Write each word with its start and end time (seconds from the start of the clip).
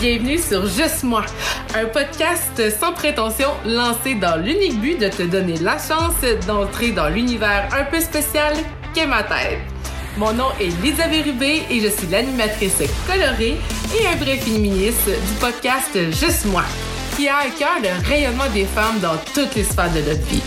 Bienvenue 0.00 0.38
sur 0.38 0.66
Juste 0.66 1.02
moi, 1.02 1.26
un 1.74 1.84
podcast 1.84 2.62
sans 2.80 2.94
prétention 2.94 3.50
lancé 3.66 4.14
dans 4.14 4.42
l'unique 4.42 4.80
but 4.80 4.98
de 4.98 5.08
te 5.08 5.24
donner 5.24 5.58
la 5.58 5.76
chance 5.76 6.14
d'entrer 6.46 6.92
dans 6.92 7.10
l'univers 7.10 7.68
un 7.78 7.84
peu 7.84 8.00
spécial 8.00 8.54
qu'est 8.94 9.06
ma 9.06 9.22
tête. 9.22 9.58
Mon 10.16 10.32
nom 10.32 10.46
est 10.58 10.70
Lisa 10.82 11.04
Rubé 11.04 11.64
et 11.68 11.80
je 11.80 11.88
suis 11.88 12.06
l'animatrice 12.10 12.82
colorée 13.06 13.58
et 13.94 14.06
un 14.06 14.16
vrai 14.16 14.38
féministe 14.38 15.04
du 15.04 15.34
podcast 15.38 15.90
Juste 15.94 16.46
moi, 16.46 16.64
qui 17.14 17.28
a 17.28 17.36
à 17.36 17.48
cœur 17.58 17.76
le 17.82 18.08
rayonnement 18.08 18.48
des 18.54 18.64
femmes 18.64 19.00
dans 19.02 19.18
toutes 19.34 19.54
les 19.54 19.64
sphères 19.64 19.92
de 19.92 19.98
notre 19.98 20.26
vie. 20.28 20.42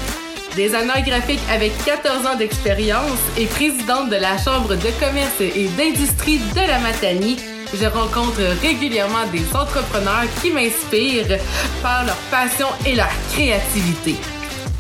Designer 0.56 1.04
graphique 1.06 1.42
avec 1.52 1.72
14 1.86 2.26
ans 2.26 2.36
d'expérience 2.36 3.20
et 3.38 3.46
présidente 3.46 4.10
de 4.10 4.16
la 4.16 4.36
Chambre 4.40 4.70
de 4.70 4.90
commerce 5.00 5.42
et 5.42 5.68
d'industrie 5.78 6.40
de 6.56 6.68
la 6.68 6.80
Matanie, 6.80 7.38
je 7.74 7.86
rencontre 7.86 8.42
régulièrement 8.62 9.26
des 9.32 9.44
entrepreneurs 9.56 10.26
qui 10.42 10.52
m'inspirent 10.52 11.40
par 11.82 12.06
leur 12.06 12.16
passion 12.30 12.68
et 12.86 12.96
leur 12.96 13.10
créativité. 13.32 14.16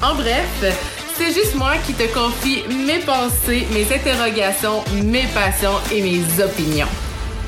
En 0.01 0.15
bref, 0.15 0.63
c'est 1.17 1.33
juste 1.33 1.55
moi 1.55 1.73
qui 1.85 1.93
te 1.93 2.03
confie 2.13 2.63
mes 2.85 2.99
pensées, 2.99 3.67
mes 3.71 3.83
interrogations, 3.93 4.83
mes 5.03 5.25
passions 5.33 5.79
et 5.91 6.01
mes 6.01 6.43
opinions. 6.43 6.87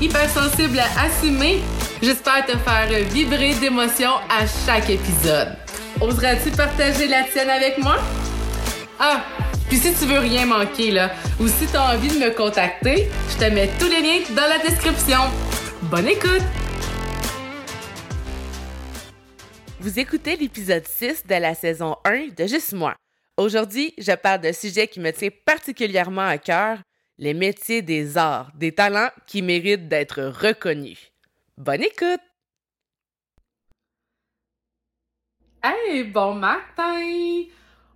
Hyper 0.00 0.28
sensible 0.28 0.78
à 0.78 1.06
assumer, 1.06 1.60
j'espère 2.02 2.44
te 2.46 2.56
faire 2.58 2.88
vibrer 3.12 3.54
d'émotions 3.54 4.16
à 4.28 4.46
chaque 4.66 4.90
épisode. 4.90 5.56
Oseras-tu 6.00 6.50
partager 6.50 7.08
la 7.08 7.24
tienne 7.24 7.50
avec 7.50 7.78
moi? 7.78 7.96
Ah, 9.00 9.22
puis 9.68 9.78
si 9.78 9.92
tu 9.94 10.06
veux 10.06 10.18
rien 10.18 10.46
manquer, 10.46 10.90
là, 10.90 11.12
ou 11.40 11.48
si 11.48 11.66
tu 11.66 11.76
as 11.76 11.94
envie 11.94 12.08
de 12.08 12.24
me 12.24 12.30
contacter, 12.34 13.08
je 13.30 13.36
te 13.36 13.50
mets 13.52 13.68
tous 13.78 13.88
les 13.88 14.00
liens 14.00 14.22
dans 14.30 14.48
la 14.48 14.58
description. 14.58 15.18
Bonne 15.82 16.06
écoute! 16.06 16.42
Vous 19.80 19.98
écoutez 19.98 20.36
l'épisode 20.36 20.86
6 20.86 21.26
de 21.26 21.34
la 21.34 21.54
saison 21.54 21.96
1 22.04 22.28
de 22.36 22.46
Juste 22.46 22.72
moi. 22.72 22.94
Aujourd'hui, 23.36 23.92
je 23.98 24.12
parle 24.12 24.40
d'un 24.40 24.52
sujet 24.52 24.88
qui 24.88 25.00
me 25.00 25.10
tient 25.12 25.28
particulièrement 25.44 26.26
à 26.26 26.38
cœur, 26.38 26.78
les 27.18 27.34
métiers 27.34 27.82
des 27.82 28.16
arts, 28.16 28.50
des 28.54 28.72
talents 28.72 29.10
qui 29.26 29.42
méritent 29.42 29.88
d'être 29.88 30.22
reconnus. 30.22 31.12
Bonne 31.58 31.82
écoute! 31.82 32.20
Hey, 35.62 36.04
bon 36.04 36.34
matin! 36.34 37.46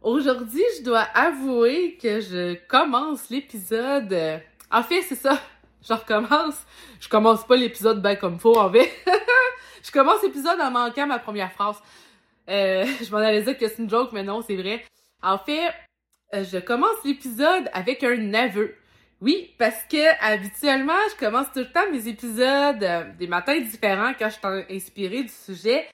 Aujourd'hui, 0.02 0.62
je 0.78 0.82
dois 0.82 1.06
avouer 1.14 1.98
que 2.00 2.20
je 2.20 2.54
commence 2.68 3.28
l'épisode. 3.28 4.10
Euh, 4.10 4.38
en 4.70 4.82
fait, 4.82 5.02
c'est 5.02 5.14
ça. 5.14 5.38
Je 5.86 5.92
recommence. 5.94 6.56
Je 7.00 7.08
commence 7.08 7.46
pas 7.46 7.56
l'épisode 7.56 8.02
bien 8.02 8.16
comme 8.16 8.38
faut, 8.38 8.58
en 8.58 8.70
fait. 8.70 8.90
je 9.82 9.90
commence 9.90 10.22
l'épisode 10.22 10.60
en 10.60 10.70
manquant 10.70 11.06
ma 11.06 11.18
première 11.18 11.52
phrase. 11.52 11.76
Euh, 12.50 12.84
je 13.02 13.10
m'en 13.10 13.18
allais 13.18 13.42
dire 13.42 13.56
que 13.56 13.66
c'est 13.66 13.78
une 13.78 13.88
joke, 13.88 14.10
mais 14.12 14.22
non, 14.22 14.42
c'est 14.42 14.56
vrai. 14.56 14.84
En 15.22 15.38
fait, 15.38 15.70
euh, 16.34 16.44
je 16.44 16.58
commence 16.58 17.02
l'épisode 17.04 17.70
avec 17.72 18.02
un 18.02 18.34
aveu. 18.34 18.74
Oui, 19.22 19.54
parce 19.58 19.84
que 19.84 20.22
habituellement, 20.22 20.92
je 21.12 21.24
commence 21.24 21.46
tout 21.52 21.60
le 21.60 21.72
temps 21.72 21.90
mes 21.90 22.08
épisodes 22.08 23.16
des 23.18 23.26
matins 23.26 23.58
différents 23.58 24.12
quand 24.18 24.28
je 24.28 24.34
suis 24.34 24.76
inspirée 24.76 25.22
du 25.24 25.32
sujet. 25.32 25.88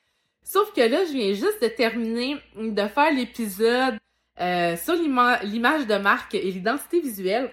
Sauf 0.46 0.72
que 0.72 0.80
là, 0.80 1.04
je 1.04 1.12
viens 1.12 1.32
juste 1.32 1.60
de 1.60 1.66
terminer 1.66 2.36
de 2.54 2.86
faire 2.86 3.12
l'épisode 3.12 3.98
euh, 4.40 4.76
sur 4.76 4.94
l'image 4.94 5.88
de 5.88 5.96
marque 5.96 6.36
et 6.36 6.52
l'identité 6.52 7.00
visuelle. 7.00 7.52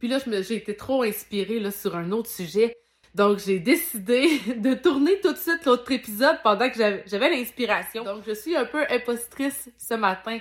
Puis 0.00 0.08
là, 0.08 0.18
j'ai 0.18 0.56
été 0.56 0.76
trop 0.76 1.04
inspirée 1.04 1.60
là, 1.60 1.70
sur 1.70 1.94
un 1.94 2.10
autre 2.10 2.28
sujet. 2.28 2.76
Donc, 3.14 3.38
j'ai 3.38 3.60
décidé 3.60 4.40
de 4.56 4.74
tourner 4.74 5.20
tout 5.20 5.32
de 5.32 5.38
suite 5.38 5.64
l'autre 5.64 5.92
épisode 5.92 6.40
pendant 6.42 6.68
que 6.68 6.76
j'avais 7.06 7.30
l'inspiration. 7.30 8.02
Donc, 8.02 8.24
je 8.26 8.32
suis 8.32 8.56
un 8.56 8.64
peu 8.64 8.84
impostrice 8.90 9.70
ce 9.78 9.94
matin. 9.94 10.40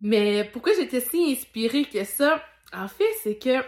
Mais 0.00 0.48
pourquoi 0.52 0.74
j'étais 0.74 1.00
si 1.00 1.32
inspirée 1.32 1.86
que 1.86 2.04
ça? 2.04 2.40
En 2.72 2.86
fait, 2.86 3.12
c'est 3.24 3.36
que 3.36 3.64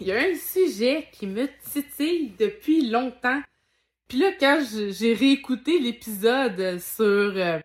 il 0.00 0.08
y 0.08 0.12
a 0.12 0.18
un 0.18 0.34
sujet 0.34 1.06
qui 1.12 1.28
me 1.28 1.46
titille 1.70 2.30
depuis 2.40 2.90
longtemps. 2.90 3.40
Puis 4.10 4.18
là, 4.18 4.32
quand 4.32 4.60
j'ai 4.90 5.14
réécouté 5.14 5.78
l'épisode 5.78 6.80
sur 6.80 7.04
euh, 7.04 7.60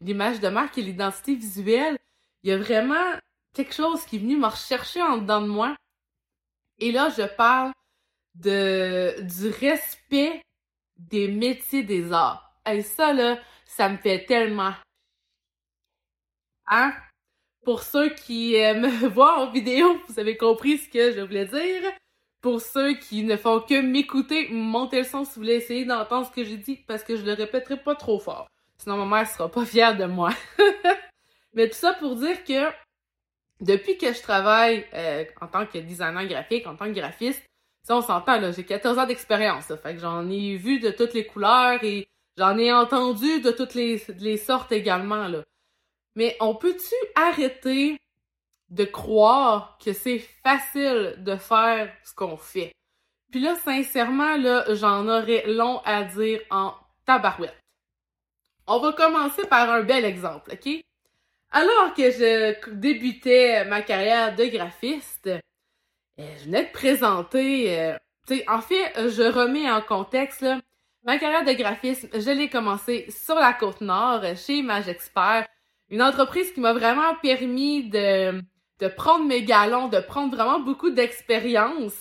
l'image 0.00 0.38
de 0.38 0.48
marque 0.48 0.78
et 0.78 0.82
l'identité 0.82 1.34
visuelle, 1.34 1.98
il 2.44 2.50
y 2.50 2.52
a 2.52 2.56
vraiment 2.56 3.16
quelque 3.52 3.74
chose 3.74 4.04
qui 4.04 4.14
est 4.14 4.18
venu 4.20 4.36
me 4.36 4.46
rechercher 4.46 5.02
en 5.02 5.18
dedans 5.18 5.40
de 5.40 5.48
moi. 5.48 5.76
Et 6.78 6.92
là, 6.92 7.08
je 7.08 7.24
parle 7.24 7.72
de 8.36 9.16
du 9.22 9.48
respect 9.48 10.40
des 10.98 11.26
métiers 11.26 11.82
des 11.82 12.12
arts. 12.12 12.48
Et 12.64 12.82
ça, 12.82 13.12
là, 13.12 13.40
ça 13.66 13.88
me 13.88 13.96
fait 13.96 14.24
tellement... 14.24 14.74
Hein? 16.68 16.94
Pour 17.64 17.82
ceux 17.82 18.10
qui 18.10 18.56
euh, 18.56 18.74
me 18.80 19.08
voient 19.08 19.40
en 19.40 19.50
vidéo, 19.50 20.00
vous 20.06 20.20
avez 20.20 20.36
compris 20.36 20.78
ce 20.78 20.88
que 20.88 21.10
je 21.10 21.22
voulais 21.22 21.46
dire. 21.46 21.92
Pour 22.40 22.60
ceux 22.60 22.94
qui 22.94 23.24
ne 23.24 23.36
font 23.36 23.60
que 23.60 23.80
m'écouter, 23.80 24.48
montez 24.50 24.98
le 24.98 25.04
son 25.04 25.24
si 25.24 25.34
vous 25.34 25.40
voulez 25.42 25.54
essayer 25.54 25.84
d'entendre 25.84 26.26
ce 26.26 26.30
que 26.32 26.44
j'ai 26.44 26.56
dit 26.56 26.76
parce 26.86 27.02
que 27.02 27.16
je 27.16 27.24
le 27.24 27.32
répéterai 27.32 27.76
pas 27.76 27.96
trop 27.96 28.20
fort. 28.20 28.48
Sinon, 28.78 29.04
ma 29.04 29.18
mère 29.18 29.28
sera 29.28 29.50
pas 29.50 29.64
fière 29.64 29.96
de 29.96 30.04
moi. 30.04 30.30
Mais 31.54 31.68
tout 31.68 31.76
ça 31.76 31.94
pour 31.94 32.14
dire 32.14 32.44
que 32.44 32.70
depuis 33.60 33.98
que 33.98 34.12
je 34.12 34.22
travaille 34.22 34.86
euh, 34.94 35.24
en 35.40 35.48
tant 35.48 35.66
que 35.66 35.78
designer 35.78 36.26
graphique, 36.26 36.66
en 36.66 36.76
tant 36.76 36.86
que 36.86 36.92
graphiste, 36.92 37.42
ça 37.82 37.96
on 37.96 38.02
s'entend 38.02 38.38
là, 38.38 38.52
j'ai 38.52 38.64
14 38.64 38.98
ans 38.98 39.06
d'expérience, 39.06 39.72
fait 39.82 39.94
que 39.94 40.00
j'en 40.00 40.28
ai 40.30 40.56
vu 40.56 40.78
de 40.78 40.90
toutes 40.90 41.14
les 41.14 41.26
couleurs 41.26 41.82
et 41.82 42.08
j'en 42.36 42.56
ai 42.58 42.72
entendu 42.72 43.40
de 43.40 43.50
toutes 43.50 43.74
les, 43.74 44.00
les 44.18 44.36
sortes 44.36 44.72
également 44.72 45.26
là. 45.26 45.42
Mais 46.14 46.36
on 46.40 46.54
peut-tu 46.54 46.94
arrêter 47.14 47.98
de 48.70 48.84
croire 48.84 49.78
que 49.82 49.92
c'est 49.92 50.18
facile 50.18 51.14
de 51.18 51.36
faire 51.36 51.90
ce 52.04 52.14
qu'on 52.14 52.36
fait. 52.36 52.72
Puis 53.30 53.40
là, 53.40 53.54
sincèrement, 53.56 54.36
là, 54.36 54.64
j'en 54.74 55.06
aurais 55.08 55.44
long 55.46 55.80
à 55.84 56.02
dire 56.04 56.40
en 56.50 56.74
tabarouette. 57.06 57.58
On 58.66 58.78
va 58.78 58.92
commencer 58.92 59.46
par 59.46 59.70
un 59.70 59.82
bel 59.82 60.04
exemple, 60.04 60.52
OK? 60.52 60.82
Alors 61.50 61.94
que 61.94 62.10
je 62.10 62.70
débutais 62.72 63.64
ma 63.64 63.80
carrière 63.80 64.34
de 64.34 64.44
graphiste, 64.44 65.26
euh, 65.26 65.40
je 66.38 66.44
venais 66.44 66.64
de 66.64 66.72
présenter, 66.72 67.80
euh, 67.80 67.96
en 68.48 68.60
fait, 68.60 69.08
je 69.08 69.22
remets 69.22 69.70
en 69.70 69.80
contexte, 69.80 70.42
là, 70.42 70.60
ma 71.04 71.18
carrière 71.18 71.44
de 71.44 71.52
graphiste, 71.52 72.08
je 72.12 72.30
l'ai 72.30 72.50
commencé 72.50 73.06
sur 73.10 73.36
la 73.36 73.54
côte 73.54 73.80
nord, 73.80 74.22
chez 74.36 74.58
Image 74.58 74.88
Expert, 74.88 75.46
une 75.88 76.02
entreprise 76.02 76.52
qui 76.52 76.60
m'a 76.60 76.74
vraiment 76.74 77.14
permis 77.22 77.88
de 77.88 78.42
de 78.80 78.88
prendre 78.88 79.24
mes 79.24 79.42
galons, 79.42 79.88
de 79.88 80.00
prendre 80.00 80.34
vraiment 80.34 80.60
beaucoup 80.60 80.90
d'expérience 80.90 81.94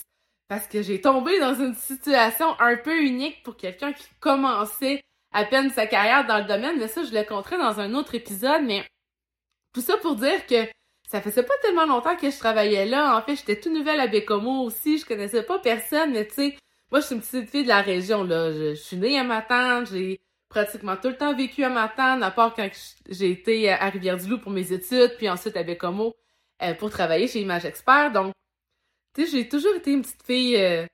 parce 0.48 0.68
que 0.68 0.82
j'ai 0.82 1.02
tombé 1.02 1.40
dans 1.40 1.56
une 1.56 1.76
situation 1.76 2.48
un 2.60 2.78
peu 2.78 3.02
unique 3.02 3.44
pour 3.44 3.58
quelqu'un 3.58 3.94
qui 3.94 4.08
commençait 4.20 5.02
à 5.34 5.44
peine 5.44 5.70
sa 5.72 5.88
carrière 5.88 6.26
dans 6.26 6.38
le 6.38 6.46
domaine, 6.46 6.78
mais 6.80 6.88
ça, 6.88 7.04
je 7.04 7.14
le 7.14 7.24
compterai 7.24 7.58
dans 7.58 7.80
un 7.80 7.94
autre 7.94 8.16
épisode, 8.16 8.64
mais 8.64 8.86
tout 9.74 9.82
ça 9.82 9.98
pour 9.98 10.16
dire 10.16 10.46
que 10.48 10.66
ça 11.10 11.22
faisait 11.22 11.44
pas 11.44 11.54
tellement 11.62 11.86
longtemps 11.86 12.16
que 12.16 12.32
je 12.32 12.38
travaillais 12.38 12.86
là. 12.86 13.18
En 13.18 13.22
fait, 13.22 13.36
j'étais 13.36 13.60
tout 13.60 13.74
nouvelle 13.74 14.00
à 14.00 14.08
Bécomo 14.08 14.64
aussi, 14.64 14.98
je 14.98 15.06
connaissais 15.06 15.44
pas 15.44 15.60
personne, 15.60 16.14
mais 16.14 16.26
tu 16.28 16.34
sais, 16.36 16.58
moi, 16.92 17.02
je 17.02 17.08
suis 17.08 17.16
une 17.16 17.22
petite 17.22 17.50
fille 17.50 17.64
de 17.64 17.68
la 17.68 17.82
région, 17.82 18.24
là. 18.24 18.52
Je, 18.54 18.74
suis 18.76 18.96
née 18.96 19.20
à 19.20 19.24
Matane, 19.24 19.86
j'ai 19.86 20.22
pratiquement 20.48 20.96
tout 20.96 21.10
le 21.10 21.18
temps 21.18 21.36
vécu 21.36 21.64
à 21.66 21.70
Matane, 21.70 22.24
à 22.24 22.32
part 22.32 22.56
quand 22.56 22.70
j'ai 23.10 23.32
été 23.32 23.70
à 23.70 23.90
Rivière-du-Loup 23.90 24.40
pour 24.40 24.52
mes 24.52 24.72
études, 24.72 25.16
puis 25.18 25.30
ensuite 25.30 25.58
à 25.58 25.64
Bécomo. 25.64 26.16
Euh, 26.64 26.74
pour 26.74 26.90
travailler 26.90 27.28
chez 27.28 27.42
Image 27.42 27.66
Expert. 27.66 28.12
Donc, 28.12 28.34
tu 29.14 29.26
sais, 29.26 29.32
j'ai 29.32 29.48
toujours 29.48 29.76
été 29.76 29.92
une 29.92 30.02
petite 30.02 30.24
fille 30.24 30.58
euh, 30.58 30.88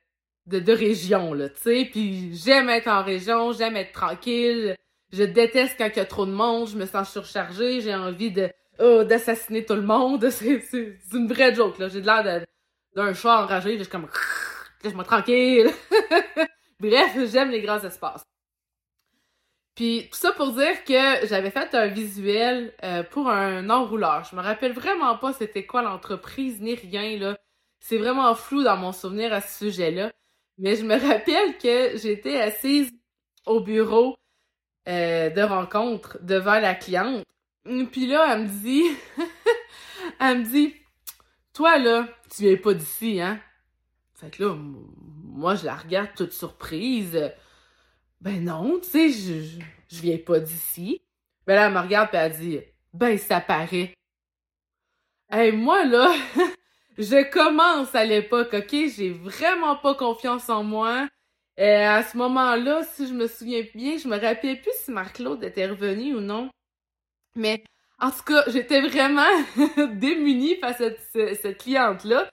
de, 0.46 0.58
de 0.58 0.72
région, 0.72 1.32
là, 1.32 1.48
tu 1.48 1.62
sais. 1.62 1.88
Puis 1.90 2.34
j'aime 2.36 2.68
être 2.68 2.88
en 2.88 3.02
région, 3.02 3.52
j'aime 3.52 3.76
être 3.76 3.92
tranquille. 3.92 4.76
Je 5.12 5.22
déteste 5.22 5.76
quand 5.78 5.88
il 5.88 5.96
y 5.96 6.00
a 6.00 6.04
trop 6.04 6.26
de 6.26 6.32
monde, 6.32 6.68
je 6.68 6.76
me 6.76 6.84
sens 6.84 7.10
surchargée, 7.10 7.80
j'ai 7.80 7.94
envie 7.94 8.30
de 8.30 8.50
oh, 8.78 9.04
d'assassiner 9.04 9.64
tout 9.64 9.74
le 9.74 9.82
monde. 9.82 10.28
C'est 10.30 10.62
une 11.14 11.28
vraie 11.28 11.54
joke, 11.54 11.78
là. 11.78 11.88
J'ai 11.88 12.02
de 12.02 12.06
l'air 12.06 12.44
d'un 12.94 13.14
chat 13.14 13.42
enragé, 13.42 13.78
je 13.78 13.84
suis 13.84 13.90
comme 13.90 14.08
laisse-moi 14.84 15.04
tranquille. 15.04 15.70
Bref, 16.80 17.16
j'aime 17.32 17.50
les 17.50 17.62
grands 17.62 17.82
espaces. 17.82 18.22
Puis 19.74 20.08
tout 20.10 20.16
ça 20.16 20.32
pour 20.32 20.52
dire 20.52 20.84
que 20.84 21.26
j'avais 21.26 21.50
fait 21.50 21.74
un 21.74 21.88
visuel 21.88 22.72
euh, 22.84 23.02
pour 23.02 23.28
un 23.28 23.68
enrouleur. 23.70 24.24
Je 24.30 24.36
me 24.36 24.40
rappelle 24.40 24.72
vraiment 24.72 25.16
pas 25.18 25.32
c'était 25.32 25.66
quoi 25.66 25.82
l'entreprise 25.82 26.60
ni 26.60 26.74
rien 26.74 27.18
là. 27.18 27.36
C'est 27.80 27.98
vraiment 27.98 28.34
flou 28.34 28.62
dans 28.62 28.76
mon 28.76 28.92
souvenir 28.92 29.32
à 29.32 29.40
ce 29.40 29.66
sujet-là. 29.66 30.12
Mais 30.58 30.76
je 30.76 30.84
me 30.84 30.94
rappelle 30.94 31.58
que 31.58 31.98
j'étais 31.98 32.40
assise 32.40 32.90
au 33.46 33.60
bureau 33.60 34.16
euh, 34.88 35.30
de 35.30 35.42
rencontre 35.42 36.18
devant 36.22 36.60
la 36.60 36.74
cliente. 36.74 37.24
Puis 37.64 38.06
là, 38.06 38.32
elle 38.32 38.42
me 38.42 38.48
dit, 38.48 38.84
elle 40.20 40.38
me 40.40 40.44
dit, 40.44 40.74
toi 41.52 41.78
là, 41.78 42.06
tu 42.30 42.42
viens 42.42 42.56
pas 42.56 42.74
d'ici, 42.74 43.20
hein? 43.20 43.40
Fait 44.14 44.30
que 44.30 44.44
là, 44.44 44.54
moi, 44.54 45.56
je 45.56 45.64
la 45.64 45.74
regarde 45.74 46.10
toute 46.16 46.32
surprise. 46.32 47.18
Ben 48.24 48.42
non, 48.42 48.80
tu 48.80 48.88
sais, 48.88 49.10
je, 49.10 49.60
je, 49.94 50.00
viens 50.00 50.16
pas 50.16 50.40
d'ici. 50.40 51.02
Ben 51.46 51.56
là, 51.56 51.66
elle 51.66 51.74
me 51.74 51.78
regarde 51.78 52.08
et 52.14 52.16
elle 52.16 52.32
dit, 52.32 52.60
ben 52.94 53.18
ça 53.18 53.38
paraît. 53.38 53.92
Hey, 55.30 55.52
moi, 55.52 55.84
là, 55.84 56.10
je 56.98 57.30
commence 57.30 57.94
à 57.94 58.06
l'époque, 58.06 58.54
ok? 58.54 58.70
J'ai 58.96 59.10
vraiment 59.10 59.76
pas 59.76 59.94
confiance 59.94 60.48
en 60.48 60.64
moi. 60.64 61.06
Euh, 61.60 61.86
à 61.86 62.02
ce 62.02 62.16
moment-là, 62.16 62.82
si 62.94 63.06
je 63.06 63.12
me 63.12 63.26
souviens 63.26 63.62
bien, 63.74 63.98
je 63.98 64.08
me 64.08 64.18
rappelais 64.18 64.56
plus 64.56 64.72
si 64.82 64.90
Marc-Claude 64.90 65.44
était 65.44 65.66
revenu 65.66 66.14
ou 66.14 66.20
non. 66.20 66.48
Mais 67.36 67.62
en 68.00 68.10
tout 68.10 68.22
cas, 68.24 68.44
j'étais 68.46 68.80
vraiment 68.80 69.22
démunie 69.96 70.56
face 70.56 70.80
à 70.80 70.88
cette, 71.12 71.58
cliente-là. 71.58 72.30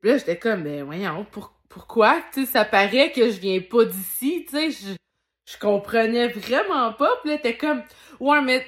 Puis 0.00 0.10
là, 0.12 0.16
j'étais 0.16 0.38
comme, 0.38 0.62
ben 0.62 0.82
voyons, 0.82 1.26
pourquoi? 1.68 2.22
Tu 2.32 2.46
sais, 2.46 2.52
ça 2.52 2.64
paraît 2.64 3.12
que 3.12 3.30
je 3.30 3.38
viens 3.38 3.60
pas 3.60 3.84
d'ici, 3.84 4.46
tu 4.48 4.72
sais, 4.72 4.96
je, 5.46 5.58
comprenais 5.58 6.28
vraiment 6.28 6.92
pas. 6.92 7.10
Puis 7.22 7.30
là, 7.30 7.38
t'es 7.38 7.56
comme, 7.56 7.82
ouais, 8.20 8.40
mais 8.42 8.66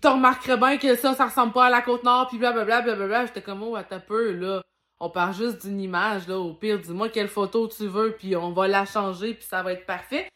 t'as 0.00 0.12
remarquerais 0.12 0.56
bien 0.56 0.78
que 0.78 0.96
ça, 0.96 1.14
ça 1.14 1.26
ressemble 1.26 1.52
pas 1.52 1.66
à 1.66 1.70
la 1.70 1.82
Côte-Nord, 1.82 2.28
puis 2.28 2.38
blablabla, 2.38 2.82
blablabla. 2.82 3.26
J'étais 3.26 3.42
comme, 3.42 3.62
oh, 3.62 3.76
attends 3.76 4.00
peu, 4.00 4.32
là. 4.32 4.62
On 5.00 5.10
part 5.10 5.32
juste 5.32 5.66
d'une 5.66 5.80
image, 5.80 6.28
là. 6.28 6.38
Au 6.38 6.54
pire, 6.54 6.78
dis-moi 6.78 7.08
quelle 7.08 7.28
photo 7.28 7.68
tu 7.68 7.86
veux, 7.86 8.12
puis 8.18 8.36
on 8.36 8.52
va 8.52 8.68
la 8.68 8.84
changer, 8.86 9.34
puis 9.34 9.44
ça 9.44 9.62
va 9.62 9.72
être 9.72 9.86
parfait. 9.86 10.28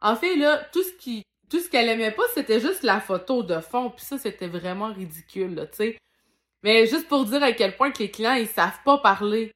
En 0.00 0.16
fait, 0.16 0.36
là, 0.36 0.62
tout 0.72 0.82
ce 0.82 0.92
qui, 0.92 1.22
tout 1.50 1.60
ce 1.60 1.68
qu'elle 1.68 1.88
aimait 1.88 2.10
pas, 2.10 2.24
c'était 2.34 2.60
juste 2.60 2.82
la 2.82 3.00
photo 3.00 3.42
de 3.42 3.60
fond, 3.60 3.90
puis 3.90 4.04
ça, 4.04 4.18
c'était 4.18 4.48
vraiment 4.48 4.92
ridicule, 4.92 5.54
là, 5.54 5.66
tu 5.66 5.76
sais. 5.76 5.98
Mais 6.62 6.86
juste 6.86 7.08
pour 7.08 7.24
dire 7.24 7.42
à 7.42 7.52
quel 7.52 7.76
point 7.76 7.92
que 7.92 8.00
les 8.00 8.10
clients, 8.10 8.34
ils 8.34 8.48
savent 8.48 8.82
pas 8.84 8.98
parler 8.98 9.52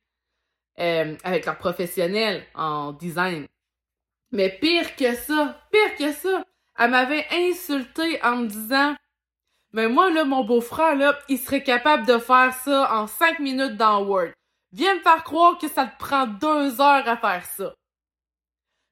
euh, 0.79 1.17
avec 1.25 1.47
leurs 1.47 1.59
professionnels 1.59 2.45
en 2.55 2.93
design. 2.93 3.47
Mais 4.33 4.49
pire 4.49 4.95
que 4.97 5.15
ça, 5.15 5.61
pire 5.73 5.97
que 5.97 6.13
ça, 6.13 6.45
elle 6.79 6.91
m'avait 6.91 7.27
insulté 7.33 8.23
en 8.23 8.37
me 8.37 8.47
disant 8.47 8.95
Mais 9.73 9.89
moi, 9.89 10.11
là, 10.11 10.25
mon 10.25 10.45
beau-frère, 10.45 10.95
là, 10.95 11.19
il 11.29 11.39
serait 11.39 11.63
capable 11.63 12.07
de 12.07 12.19
faire 12.19 12.55
ça 12.55 12.93
en 12.95 13.07
cinq 13.07 13.39
minutes 13.41 13.77
dans 13.77 14.05
Word. 14.05 14.31
Viens 14.73 14.95
me 14.95 15.01
faire 15.01 15.25
croire 15.25 15.59
que 15.59 15.69
ça 15.69 15.87
te 15.87 15.99
prend 15.99 16.27
deux 16.27 16.81
heures 16.81 17.09
à 17.09 17.17
faire 17.17 17.45
ça. 17.45 17.75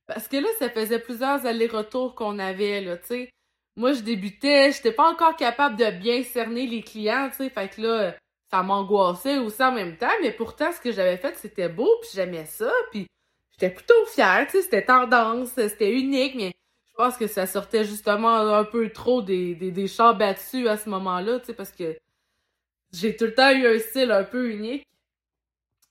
Parce 0.06 0.26
que 0.26 0.38
là, 0.38 0.48
ça 0.58 0.70
faisait 0.70 0.98
plusieurs 0.98 1.46
allers-retours 1.46 2.14
qu'on 2.14 2.38
avait, 2.38 2.80
là, 2.80 2.96
tu 2.96 3.06
sais. 3.06 3.30
Moi, 3.76 3.92
je 3.92 4.00
débutais, 4.00 4.72
j'étais 4.72 4.90
pas 4.90 5.08
encore 5.08 5.36
capable 5.36 5.76
de 5.76 5.90
bien 5.90 6.24
cerner 6.24 6.66
les 6.66 6.82
clients, 6.82 7.28
tu 7.30 7.36
sais. 7.36 7.50
Fait 7.50 7.68
que 7.68 7.80
là, 7.80 8.16
ça 8.50 8.62
m'angoissait 8.62 9.38
aussi 9.38 9.62
en 9.62 9.70
même 9.70 9.96
temps. 9.96 10.10
Mais 10.22 10.32
pourtant, 10.32 10.72
ce 10.72 10.80
que 10.80 10.90
j'avais 10.90 11.16
fait, 11.18 11.36
c'était 11.36 11.68
beau, 11.68 11.88
puis 12.00 12.10
j'aimais 12.14 12.46
ça, 12.46 12.72
puis 12.90 13.06
j'étais 13.58 13.74
plutôt 13.74 14.06
fière, 14.06 14.46
tu 14.46 14.52
sais. 14.52 14.62
C'était 14.62 14.84
tendance, 14.84 15.50
c'était 15.54 15.92
unique, 15.92 16.34
mais 16.36 16.52
je 16.88 16.94
pense 16.94 17.16
que 17.16 17.26
ça 17.26 17.46
sortait 17.46 17.84
justement 17.84 18.36
un 18.36 18.64
peu 18.64 18.90
trop 18.90 19.22
des, 19.22 19.54
des, 19.54 19.70
des 19.70 19.88
chars 19.88 20.16
battus 20.16 20.66
à 20.68 20.76
ce 20.76 20.88
moment-là, 20.90 21.40
tu 21.40 21.46
sais, 21.46 21.54
parce 21.54 21.72
que 21.72 21.98
j'ai 22.92 23.16
tout 23.16 23.24
le 23.26 23.34
temps 23.34 23.50
eu 23.50 23.66
un 23.66 23.78
style 23.78 24.10
un 24.10 24.24
peu 24.24 24.50
unique. 24.50 24.84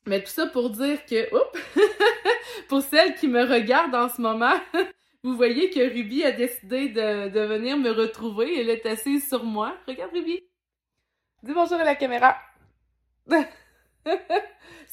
Mais 0.06 0.24
tout 0.24 0.30
ça 0.30 0.48
pour 0.48 0.70
dire 0.70 1.06
que, 1.06 1.34
oups, 1.36 1.60
pour 2.70 2.82
celles 2.82 3.16
qui 3.16 3.28
me 3.28 3.44
regardent 3.44 3.96
en 3.96 4.08
ce 4.10 4.22
moment, 4.22 4.56
vous 5.24 5.36
voyez 5.36 5.70
que 5.70 5.82
Ruby 5.82 6.24
a 6.24 6.32
décidé 6.32 6.88
de, 6.90 7.30
de 7.30 7.40
venir 7.42 7.78
me 7.78 7.92
retrouver. 7.92 8.60
Elle 8.60 8.70
est 8.70 8.86
assise 8.86 9.28
sur 9.28 9.44
moi. 9.44 9.76
Regarde 9.86 10.14
Ruby. 10.14 10.44
Dis 11.44 11.54
bonjour 11.54 11.78
à 11.78 11.84
la 11.84 11.96
caméra. 11.96 12.38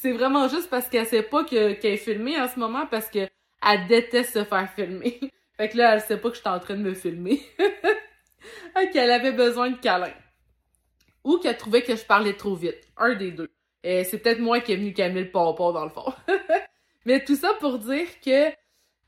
c'est 0.04 0.12
vraiment 0.12 0.48
juste 0.48 0.68
parce 0.68 0.90
qu'elle 0.90 1.06
sait 1.06 1.22
pas 1.22 1.44
qu'elle 1.44 1.78
est 1.82 1.96
filmée 1.96 2.38
en 2.38 2.46
ce 2.46 2.58
moment 2.58 2.86
parce 2.86 3.08
qu'elle 3.08 3.30
déteste 3.88 4.34
se 4.34 4.44
faire 4.44 4.70
filmer. 4.76 5.18
fait 5.56 5.70
que 5.70 5.78
là, 5.78 5.94
elle 5.94 6.02
sait 6.02 6.18
pas 6.18 6.28
que 6.28 6.34
je 6.36 6.40
suis 6.42 6.48
en 6.50 6.60
train 6.60 6.74
de 6.74 6.82
me 6.82 6.92
filmer. 6.92 7.40
qu'elle 8.92 9.10
avait 9.10 9.32
besoin 9.32 9.70
de 9.70 9.78
câlin. 9.78 10.12
Ou 11.24 11.38
qu'elle 11.38 11.56
trouvait 11.56 11.80
que 11.80 11.96
je 11.96 12.04
parlais 12.04 12.34
trop 12.34 12.54
vite. 12.54 12.82
Un 12.98 13.14
des 13.14 13.30
deux. 13.30 13.50
Et 13.82 14.04
c'est 14.04 14.18
peut-être 14.18 14.40
moi 14.40 14.60
qui 14.60 14.72
ai 14.72 14.76
venu 14.76 14.92
calmer 14.92 15.22
le 15.22 15.30
pompon 15.30 15.72
dans 15.72 15.84
le 15.84 15.90
fond. 15.90 16.12
Mais 17.06 17.24
tout 17.24 17.36
ça 17.36 17.54
pour 17.58 17.78
dire 17.78 18.08
que 18.22 18.50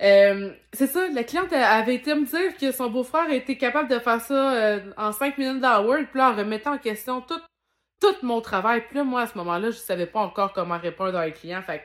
euh, 0.02 0.50
c'est 0.72 0.86
ça, 0.86 1.08
la 1.08 1.24
cliente 1.24 1.52
avait 1.52 1.96
été 1.96 2.14
me 2.14 2.24
dire 2.24 2.56
que 2.56 2.72
son 2.72 2.88
beau-frère 2.88 3.30
était 3.30 3.58
capable 3.58 3.90
de 3.90 3.98
faire 3.98 4.22
ça 4.22 4.54
euh, 4.54 4.80
en 4.96 5.12
cinq 5.12 5.36
minutes 5.36 5.60
dans 5.60 5.84
Word, 5.84 6.06
puis 6.10 6.20
là, 6.20 6.30
en 6.30 6.34
remettant 6.34 6.72
en 6.72 6.78
question 6.78 7.20
tout, 7.20 7.40
tout 8.00 8.14
mon 8.22 8.40
travail. 8.40 8.84
Puis 8.86 8.96
là, 8.96 9.04
moi, 9.04 9.22
à 9.22 9.26
ce 9.26 9.36
moment-là, 9.38 9.70
je 9.70 9.76
savais 9.76 10.06
pas 10.06 10.20
encore 10.20 10.52
comment 10.52 10.78
répondre 10.78 11.16
à 11.16 11.22
un 11.22 11.30
client. 11.30 11.62
Fait 11.62 11.78
que 11.78 11.84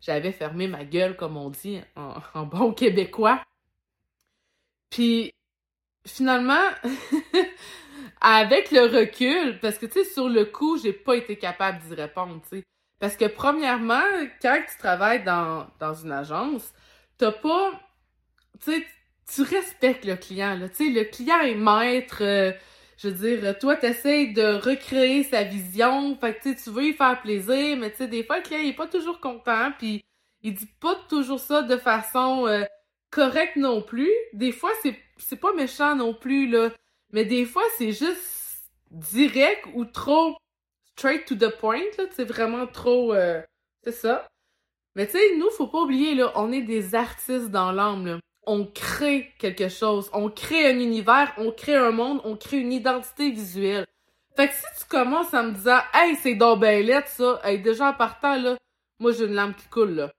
j'avais 0.00 0.32
fermé 0.32 0.68
ma 0.68 0.84
gueule, 0.84 1.16
comme 1.16 1.36
on 1.36 1.50
dit 1.50 1.80
en, 1.96 2.42
bon 2.44 2.72
québécois. 2.72 3.42
Puis 4.90 5.32
finalement, 6.06 6.70
avec 8.20 8.70
le 8.70 8.82
recul, 8.82 9.58
parce 9.60 9.78
que, 9.78 9.86
tu 9.86 9.92
sais, 9.92 10.04
sur 10.04 10.28
le 10.28 10.44
coup, 10.44 10.78
j'ai 10.78 10.92
pas 10.92 11.16
été 11.16 11.36
capable 11.36 11.78
d'y 11.80 11.94
répondre, 11.94 12.40
tu 12.42 12.58
sais. 12.58 12.64
Parce 13.00 13.16
que, 13.16 13.24
premièrement, 13.24 14.04
quand 14.40 14.62
tu 14.70 14.78
travailles 14.78 15.24
dans, 15.24 15.66
dans 15.80 15.94
une 15.94 16.12
agence, 16.12 16.72
t'as 17.18 17.32
pas... 17.32 17.72
Tu 18.64 18.72
sais, 18.72 18.86
tu 19.34 19.42
respectes 19.42 20.04
le 20.04 20.16
client, 20.16 20.54
là. 20.54 20.68
Tu 20.68 20.86
sais, 20.86 20.90
le 20.90 21.04
client 21.04 21.40
est 21.40 21.54
maître... 21.54 22.22
Euh, 22.22 22.52
je 22.96 23.08
veux 23.08 23.36
dire, 23.36 23.58
toi, 23.58 23.76
t'essayes 23.76 24.32
de 24.32 24.54
recréer 24.54 25.24
sa 25.24 25.42
vision, 25.42 26.16
fait 26.16 26.34
que, 26.34 26.62
tu 26.62 26.70
veux 26.70 26.82
lui 26.82 26.92
faire 26.92 27.20
plaisir, 27.20 27.76
mais 27.76 27.90
tu 27.90 27.98
sais, 27.98 28.08
des 28.08 28.24
fois, 28.24 28.38
le 28.38 28.42
client, 28.42 28.60
il 28.60 28.68
est 28.68 28.72
pas 28.74 28.86
toujours 28.86 29.20
content, 29.20 29.72
puis 29.78 30.04
il 30.42 30.54
dit 30.54 30.68
pas 30.80 30.94
toujours 31.08 31.40
ça 31.40 31.62
de 31.62 31.76
façon 31.76 32.46
euh, 32.46 32.64
correcte 33.10 33.56
non 33.56 33.82
plus. 33.82 34.10
Des 34.32 34.52
fois, 34.52 34.70
c'est, 34.82 35.36
pas 35.36 35.52
méchant 35.54 35.96
non 35.96 36.14
plus, 36.14 36.48
là. 36.48 36.70
Mais 37.12 37.24
des 37.24 37.44
fois, 37.46 37.62
c'est 37.78 37.92
juste 37.92 38.62
direct 38.90 39.66
ou 39.74 39.84
trop 39.84 40.36
straight 40.96 41.24
to 41.26 41.34
the 41.34 41.50
point, 41.58 41.82
là. 41.98 42.04
C'est 42.12 42.24
vraiment 42.24 42.66
trop... 42.66 43.14
Euh, 43.14 43.42
c'est 43.82 43.92
ça. 43.92 44.26
Mais 44.96 45.06
tu 45.06 45.12
sais, 45.12 45.36
nous, 45.36 45.50
faut 45.50 45.66
pas 45.66 45.80
oublier, 45.80 46.14
là, 46.14 46.32
on 46.36 46.52
est 46.52 46.62
des 46.62 46.94
artistes 46.94 47.50
dans 47.50 47.72
l'âme, 47.72 48.06
là. 48.06 48.20
On 48.46 48.66
crée 48.66 49.32
quelque 49.38 49.68
chose. 49.68 50.10
On 50.12 50.28
crée 50.28 50.66
un 50.66 50.78
univers, 50.78 51.32
on 51.38 51.50
crée 51.50 51.76
un 51.76 51.90
monde, 51.90 52.20
on 52.24 52.36
crée 52.36 52.58
une 52.58 52.72
identité 52.72 53.30
visuelle. 53.30 53.86
Fait 54.36 54.48
que 54.48 54.54
si 54.54 54.64
tu 54.80 54.86
commences 54.88 55.32
en 55.32 55.44
me 55.44 55.52
disant 55.52 55.78
«Hey, 55.94 56.16
c'est 56.16 56.34
dans 56.34 56.60
ça!» 57.06 57.40
Hey, 57.44 57.60
déjà 57.60 57.90
en 57.90 57.94
partant, 57.94 58.36
là, 58.36 58.56
moi, 58.98 59.12
j'ai 59.12 59.24
une 59.24 59.34
lame 59.34 59.54
qui 59.54 59.68
coule, 59.68 59.94
là. 59.94 60.12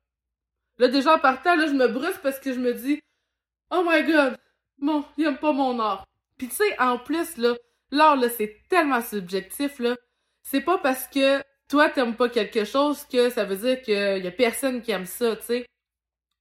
Là, 0.77 0.87
déjà 0.87 1.15
en 1.15 1.19
partant, 1.19 1.55
là, 1.55 1.67
je 1.67 1.73
me 1.73 1.87
brûle 1.87 2.13
parce 2.23 2.39
que 2.39 2.53
je 2.53 2.59
me 2.59 2.73
dis 2.73 3.01
«Oh 3.71 3.83
my 3.85 4.03
God! 4.03 4.37
Bon, 4.77 5.05
il 5.17 5.25
aime 5.25 5.37
pas 5.37 5.51
mon 5.51 5.79
art.» 5.79 6.05
Puis 6.37 6.47
tu 6.47 6.55
sais, 6.55 6.79
en 6.79 6.97
plus, 6.97 7.37
là, 7.37 7.55
l'art, 7.91 8.15
là, 8.15 8.29
c'est 8.29 8.61
tellement 8.69 9.01
subjectif, 9.01 9.79
là. 9.79 9.95
C'est 10.43 10.61
pas 10.61 10.77
parce 10.77 11.07
que 11.07 11.41
toi, 11.67 11.89
t'aimes 11.89 12.15
pas 12.15 12.29
quelque 12.29 12.63
chose 12.65 13.05
que 13.11 13.29
ça 13.29 13.43
veut 13.43 13.55
dire 13.55 13.81
qu'il 13.81 14.23
y 14.23 14.27
a 14.27 14.31
personne 14.31 14.81
qui 14.81 14.91
aime 14.91 15.05
ça, 15.05 15.35
tu 15.35 15.43
sais. 15.43 15.65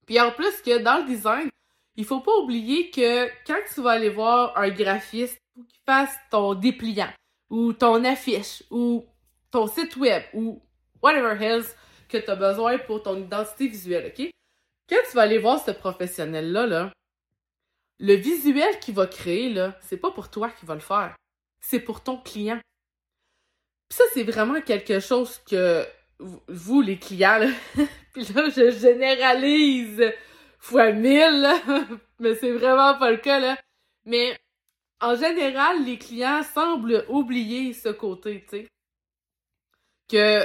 Puis 0.06 0.20
en 0.20 0.30
plus 0.30 0.60
que 0.62 0.78
dans 0.78 0.98
le 0.98 1.04
design, 1.04 1.48
il 1.96 2.04
faut 2.04 2.20
pas 2.20 2.36
oublier 2.38 2.90
que 2.90 3.28
quand 3.46 3.60
tu 3.72 3.80
vas 3.82 3.92
aller 3.92 4.10
voir 4.10 4.56
un 4.56 4.70
graphiste 4.70 5.38
pour 5.54 5.66
qu'il 5.66 5.80
fasse 5.86 6.14
ton 6.30 6.54
dépliant, 6.54 7.12
ou 7.50 7.72
ton 7.72 8.04
affiche, 8.04 8.64
ou 8.70 9.04
ton 9.50 9.66
site 9.66 9.96
web, 9.96 10.22
ou 10.32 10.60
whatever 11.02 11.42
else 11.44 11.76
que 12.08 12.18
tu 12.18 12.30
as 12.30 12.36
besoin 12.36 12.78
pour 12.78 13.02
ton 13.02 13.16
identité 13.16 13.68
visuelle, 13.68 14.12
OK? 14.12 14.30
Quand 14.88 14.96
tu 15.08 15.16
vas 15.16 15.22
aller 15.22 15.38
voir 15.38 15.64
ce 15.64 15.70
professionnel-là, 15.70 16.66
là, 16.66 16.92
le 18.00 18.14
visuel 18.14 18.78
qu'il 18.80 18.94
va 18.94 19.06
créer, 19.06 19.52
là, 19.52 19.78
c'est 19.80 19.96
pas 19.96 20.10
pour 20.10 20.30
toi 20.30 20.50
qu'il 20.50 20.66
va 20.66 20.74
le 20.74 20.80
faire. 20.80 21.14
C'est 21.60 21.80
pour 21.80 22.02
ton 22.02 22.18
client. 22.18 22.60
Puis 23.88 23.96
ça, 23.98 24.04
c'est 24.12 24.24
vraiment 24.24 24.60
quelque 24.60 25.00
chose 25.00 25.40
que 25.48 25.86
vous, 26.18 26.80
les 26.80 26.98
clients, 26.98 27.40
puis 28.12 28.24
là, 28.34 28.48
je 28.48 28.70
généralise 28.70 30.12
fois 30.64 30.92
mille, 30.92 31.46
mais 32.18 32.34
c'est 32.36 32.52
vraiment 32.52 32.98
pas 32.98 33.10
le 33.10 33.18
cas, 33.18 33.38
là. 33.38 33.58
Mais 34.06 34.38
en 35.00 35.14
général, 35.14 35.84
les 35.84 35.98
clients 35.98 36.42
semblent 36.42 37.04
oublier 37.08 37.74
ce 37.74 37.90
côté, 37.90 38.44
tu 38.48 38.58
sais. 38.58 38.68
Que 40.08 40.44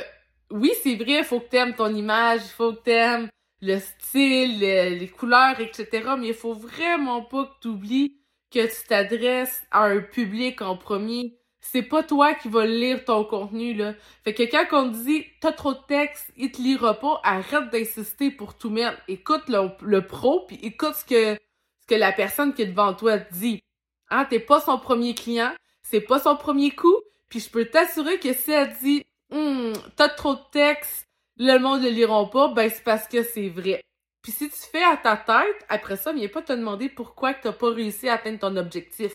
oui, 0.52 0.72
c'est 0.84 0.96
vrai, 0.96 1.20
il 1.20 1.24
faut 1.24 1.40
que 1.40 1.50
t'aimes 1.50 1.76
ton 1.76 1.94
image, 1.94 2.42
il 2.44 2.50
faut 2.50 2.74
que 2.74 2.82
t'aimes 2.82 3.30
le 3.62 3.80
style, 3.80 4.60
les, 4.60 5.10
couleurs, 5.10 5.60
etc. 5.60 6.16
Mais 6.18 6.30
il 6.30 6.34
faut 6.34 6.54
vraiment 6.54 7.22
pas 7.24 7.46
que 7.46 7.62
tu 7.62 7.68
oublies 7.70 8.18
que 8.52 8.66
tu 8.66 8.88
t'adresses 8.88 9.64
à 9.72 9.86
un 9.86 10.02
public 10.02 10.62
en 10.62 10.76
premier. 10.76 11.39
C'est 11.72 11.84
pas 11.84 12.02
toi 12.02 12.34
qui 12.34 12.50
vas 12.50 12.66
lire 12.66 13.06
ton 13.06 13.24
contenu, 13.24 13.76
là. 13.76 13.94
Fait 14.24 14.34
que 14.34 14.42
quand 14.42 14.66
on 14.72 14.92
te 14.92 14.98
dit 15.04 15.24
t'as 15.40 15.52
trop 15.52 15.74
de 15.74 15.80
texte, 15.88 16.32
il 16.36 16.52
te 16.52 16.60
lira 16.60 17.00
pas, 17.00 17.22
arrête 17.24 17.70
d'insister 17.70 18.32
pour 18.32 18.58
tout 18.58 18.72
mettre. 18.72 18.98
Écoute 19.08 19.44
le, 19.50 20.00
pro, 20.00 20.48
puis 20.48 20.58
écoute 20.64 20.96
ce 20.96 21.06
que, 21.06 21.40
ce 21.88 21.96
la 21.96 22.12
personne 22.12 22.56
qui 22.56 22.64
est 22.64 22.68
devant 22.68 22.96
toi 22.96 23.20
te 23.20 23.32
dit. 23.36 23.62
Hein, 24.10 24.26
t'es 24.26 24.40
pas 24.40 24.60
son 24.60 24.80
premier 24.80 25.14
client, 25.14 25.54
c'est 25.84 26.02
pas 26.02 26.18
son 26.18 26.36
premier 26.36 26.72
coup, 26.72 26.98
puis 27.30 27.40
je 27.40 27.52
peux 27.52 27.66
t'assurer 27.66 28.18
que 28.18 28.34
si 28.34 28.52
elle 28.52 28.76
dit 28.82 29.04
hum, 29.32 29.74
t'as 29.96 30.10
trop 30.10 30.34
de 30.34 30.50
texte, 30.52 31.06
le 31.38 31.60
monde 31.60 31.82
ne 31.82 31.90
liront 31.90 32.28
pas, 32.28 32.48
ben 32.48 32.68
c'est 32.72 32.84
parce 32.84 33.08
que 33.08 33.22
c'est 33.22 33.50
vrai. 33.50 33.84
Puis 34.24 34.32
si 34.32 34.50
tu 34.50 34.60
fais 34.72 34.84
à 34.84 34.98
ta 34.98 35.18
tête, 35.18 35.66
après 35.70 35.98
ça, 35.98 36.14
viens 36.14 36.30
pas 36.30 36.42
te 36.42 36.54
demander 36.54 36.90
pourquoi 36.90 37.36
tu 37.36 37.46
n'as 37.46 37.54
pas 37.54 37.70
réussi 37.70 38.10
à 38.10 38.16
atteindre 38.16 38.40
ton 38.40 38.58
objectif. 38.58 39.14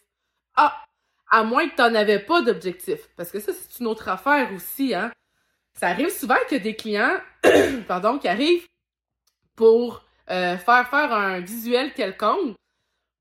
Ah, 0.55 0.85
à 1.35 1.43
moins 1.43 1.69
que 1.69 1.75
tu 1.75 1.83
n'en 1.83 1.97
avais 1.97 2.21
pas 2.21 2.43
d'objectif. 2.43 3.09
Parce 3.17 3.33
que 3.33 3.41
ça, 3.41 3.53
c'est 3.53 3.81
une 3.81 3.89
autre 3.89 4.09
affaire 4.09 4.53
aussi, 4.55 4.95
hein. 4.95 5.11
Ça 5.77 5.89
arrive 5.89 6.11
souvent 6.11 6.37
que 6.49 6.55
des 6.55 6.77
clients, 6.77 7.19
pardon, 7.89 8.19
qui 8.19 8.29
arrivent 8.29 8.69
pour 9.57 10.05
euh, 10.31 10.57
faire 10.57 10.89
faire 10.89 11.13
un 11.13 11.41
visuel 11.41 11.93
quelconque. 11.93 12.55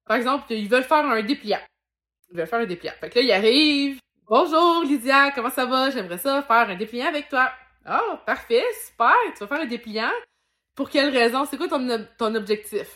Par 0.06 0.18
exemple, 0.18 0.54
ils 0.54 0.70
veulent 0.70 0.84
faire 0.84 1.04
un 1.04 1.24
dépliant. 1.24 1.62
Ils 2.30 2.38
veulent 2.38 2.46
faire 2.46 2.60
un 2.60 2.68
dépliant. 2.68 2.94
Fait 3.02 3.10
que 3.10 3.18
là, 3.18 3.26
ils 3.26 3.32
arrivent. 3.32 4.00
Bonjour 4.28 4.84
Lydia, 4.84 5.32
comment 5.32 5.50
ça 5.50 5.66
va? 5.66 5.90
J'aimerais 5.90 6.20
ça 6.20 6.44
faire 6.44 6.70
un 6.70 6.76
dépliant 6.76 7.08
avec 7.08 7.30
toi. 7.30 7.52
Ah, 7.84 8.00
oh, 8.12 8.18
parfait, 8.28 8.64
super, 8.86 9.16
tu 9.34 9.40
vas 9.40 9.48
faire 9.48 9.62
un 9.62 9.66
dépliant. 9.66 10.12
Pour 10.76 10.92
quelle 10.92 11.10
raison? 11.10 11.46
C'est 11.46 11.58
quoi 11.58 11.68
ton, 11.68 12.08
ton 12.20 12.36
objectif? 12.36 12.96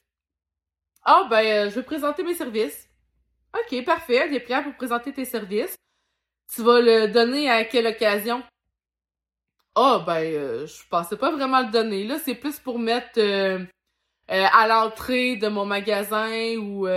Ah, 1.03 1.21
oh, 1.23 1.27
ben, 1.27 1.45
euh, 1.45 1.69
je 1.71 1.75
veux 1.75 1.83
présenter 1.83 2.23
mes 2.23 2.35
services. 2.35 2.86
Ok, 3.53 3.83
parfait, 3.85 4.23
un 4.23 4.31
dépliant 4.31 4.63
pour 4.63 4.75
présenter 4.75 5.13
tes 5.13 5.25
services. 5.25 5.75
Tu 6.53 6.63
vas 6.63 6.79
le 6.79 7.07
donner 7.07 7.49
à 7.49 7.65
quelle 7.65 7.87
occasion? 7.87 8.43
Ah, 9.75 9.99
oh, 9.99 10.05
ben, 10.05 10.23
euh, 10.23 10.65
je 10.65 10.87
pensais 10.89 11.17
pas 11.17 11.31
vraiment 11.31 11.61
le 11.61 11.71
donner. 11.71 12.03
Là, 12.05 12.17
c'est 12.19 12.35
plus 12.35 12.59
pour 12.59 12.79
mettre 12.79 13.19
euh, 13.19 13.65
à 14.27 14.67
l'entrée 14.67 15.35
de 15.35 15.47
mon 15.47 15.65
magasin 15.65 16.57
ou 16.57 16.87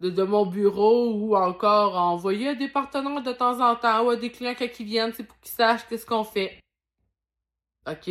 de, 0.00 0.22
mon 0.22 0.46
bureau 0.46 1.12
ou 1.12 1.36
encore 1.36 1.96
envoyer 1.96 2.48
à 2.50 2.54
des 2.54 2.68
partenaires 2.68 3.22
de 3.22 3.32
temps 3.32 3.60
en 3.60 3.76
temps 3.76 4.04
ou 4.04 4.10
à 4.10 4.16
des 4.16 4.30
clients 4.30 4.54
qui 4.54 4.84
viennent, 4.84 5.12
c'est 5.12 5.24
pour 5.24 5.38
qu'ils 5.40 5.52
sachent 5.52 5.86
qu'est-ce 5.88 6.06
qu'on 6.06 6.24
fait. 6.24 6.60
OK? 7.86 8.10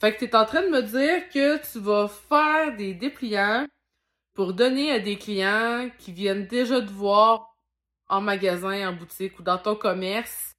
Fait 0.00 0.14
que 0.14 0.20
t'es 0.20 0.36
en 0.36 0.44
train 0.44 0.62
de 0.62 0.68
me 0.68 0.82
dire 0.82 1.28
que 1.30 1.72
tu 1.72 1.78
vas 1.80 2.08
faire 2.08 2.76
des 2.76 2.94
dépliants 2.94 3.66
pour 4.36 4.52
donner 4.52 4.92
à 4.92 5.00
des 5.00 5.16
clients 5.16 5.90
qui 5.98 6.12
viennent 6.12 6.46
déjà 6.46 6.80
te 6.80 6.90
voir 6.90 7.56
en 8.08 8.20
magasin, 8.20 8.88
en 8.88 8.92
boutique 8.92 9.38
ou 9.40 9.42
dans 9.42 9.58
ton 9.58 9.74
commerce 9.74 10.52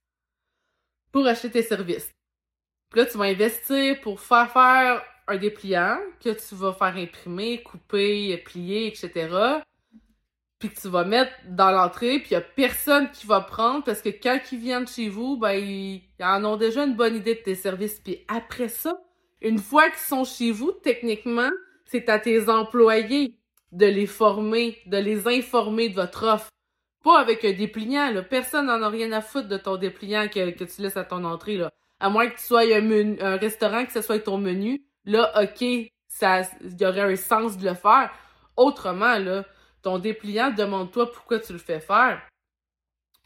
pour 1.12 1.26
acheter 1.26 1.52
tes 1.52 1.64
services. 1.64 2.12
Puis 2.90 3.00
là, 3.00 3.06
tu 3.06 3.18
vas 3.18 3.26
investir 3.26 4.02
pour 4.02 4.20
faire 4.20 4.52
faire 4.52 5.04
un 5.28 5.38
dépliant 5.38 5.98
que 6.22 6.30
tu 6.30 6.56
vas 6.56 6.74
faire 6.74 6.96
imprimer, 6.98 7.64
couper, 7.64 8.38
plier, 8.46 8.88
etc 8.88 9.62
puis 10.60 10.70
que 10.70 10.80
tu 10.80 10.88
vas 10.88 11.04
mettre 11.04 11.32
dans 11.48 11.72
l'entrée, 11.72 12.20
puis 12.20 12.30
il 12.32 12.34
y 12.34 12.38
a 12.38 12.42
personne 12.42 13.12
qui 13.12 13.28
va 13.28 13.42
prendre 13.42 13.84
parce 13.84 14.02
que 14.02 14.10
quand 14.10 14.40
ils 14.52 14.58
viennent 14.58 14.88
chez 14.88 15.08
vous, 15.08 15.38
ben 15.38 15.52
ils, 15.52 16.02
en 16.20 16.44
ont 16.46 16.58
déjà 16.58 16.84
une 16.84 16.96
bonne 16.96 17.16
idée 17.16 17.36
de 17.36 17.42
tes 17.42 17.56
services. 17.56 18.00
Puis 18.04 18.26
après 18.28 18.70
ça, 18.70 19.00
une 19.42 19.60
fois 19.60 19.90
qu'ils 19.90 20.00
sont 20.00 20.24
chez 20.24 20.52
vous, 20.52 20.72
techniquement, 20.72 21.52
c'est 21.86 22.10
à 22.10 22.18
tes 22.18 22.50
employés 22.50 23.37
de 23.72 23.86
les 23.86 24.08
former, 24.08 24.78
de 24.86 24.98
les 24.98 25.28
informer 25.28 25.90
de 25.90 25.96
votre 25.96 26.26
offre. 26.26 26.50
Pas 27.04 27.20
avec 27.20 27.46
un 27.46 27.54
dépliant. 27.54 28.14
Personne 28.30 28.68
n'en 28.68 28.82
a 28.82 28.90
rien 28.90 29.12
à 29.12 29.22
foutre 29.22 29.48
de 29.48 29.58
ton 29.58 29.78
dépliant 29.78 30.28
que, 30.28 30.64
tu 30.64 30.82
laisses 30.82 30.98
à 30.98 31.04
ton 31.04 31.24
entrée, 31.24 31.58
là. 31.58 31.72
À 32.00 32.10
moins 32.10 32.28
que 32.28 32.38
tu 32.38 32.44
sois 32.44 32.62
un, 32.62 33.20
un 33.20 33.38
restaurant, 33.38 33.86
que 33.86 33.92
ce 33.92 34.02
soit 34.02 34.20
ton 34.20 34.38
menu. 34.38 34.86
Là, 35.06 35.32
OK, 35.42 35.66
ça, 36.08 36.42
il 36.62 36.80
y 36.80 36.86
aurait 36.86 37.14
un 37.14 37.16
sens 37.16 37.58
de 37.58 37.68
le 37.68 37.74
faire. 37.74 38.12
Autrement, 38.56 39.18
là, 39.18 39.46
ton 39.82 40.00
dépliant, 40.00 40.52
demande-toi 40.52 41.12
pourquoi 41.12 41.40
tu 41.40 41.54
le 41.54 41.60
fais 41.60 41.80
faire. 41.80 42.28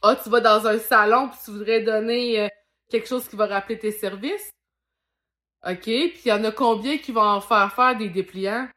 Ah, 0.01 0.15
tu 0.15 0.29
vas 0.29 0.41
dans 0.41 0.67
un 0.67 0.79
salon 0.79 1.29
puis 1.29 1.39
tu 1.43 1.51
voudrais 1.51 1.81
donner 1.81 2.41
euh, 2.41 2.47
quelque 2.89 3.07
chose 3.07 3.27
qui 3.27 3.35
va 3.35 3.45
rappeler 3.47 3.79
tes 3.79 3.91
services? 3.91 4.49
OK, 5.67 5.83
puis 5.83 6.21
il 6.25 6.29
y 6.29 6.31
en 6.31 6.43
a 6.43 6.51
combien 6.51 6.97
qui 6.97 7.11
vont 7.11 7.21
en 7.21 7.41
faire 7.41 7.73
faire 7.73 7.95
des 7.95 8.09
dépliants? 8.09 8.67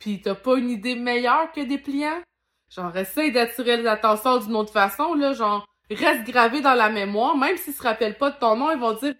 Puis 0.00 0.20
t'as 0.20 0.34
pas 0.34 0.56
une 0.56 0.70
idée 0.70 0.96
meilleure 0.96 1.52
que 1.52 1.60
dépliants? 1.60 2.22
Genre, 2.70 2.96
essaye 2.96 3.30
d'attirer 3.30 3.76
l'attention 3.76 4.38
d'une 4.38 4.56
autre 4.56 4.72
façon, 4.72 5.14
là, 5.14 5.32
genre, 5.32 5.64
reste 5.90 6.24
gravé 6.24 6.60
dans 6.60 6.74
la 6.74 6.88
mémoire, 6.88 7.36
même 7.36 7.56
s'ils 7.56 7.74
se 7.74 7.82
rappellent 7.82 8.18
pas 8.18 8.30
de 8.30 8.38
ton 8.38 8.56
nom, 8.56 8.72
ils 8.72 8.78
vont 8.78 8.94
dire 8.94 9.14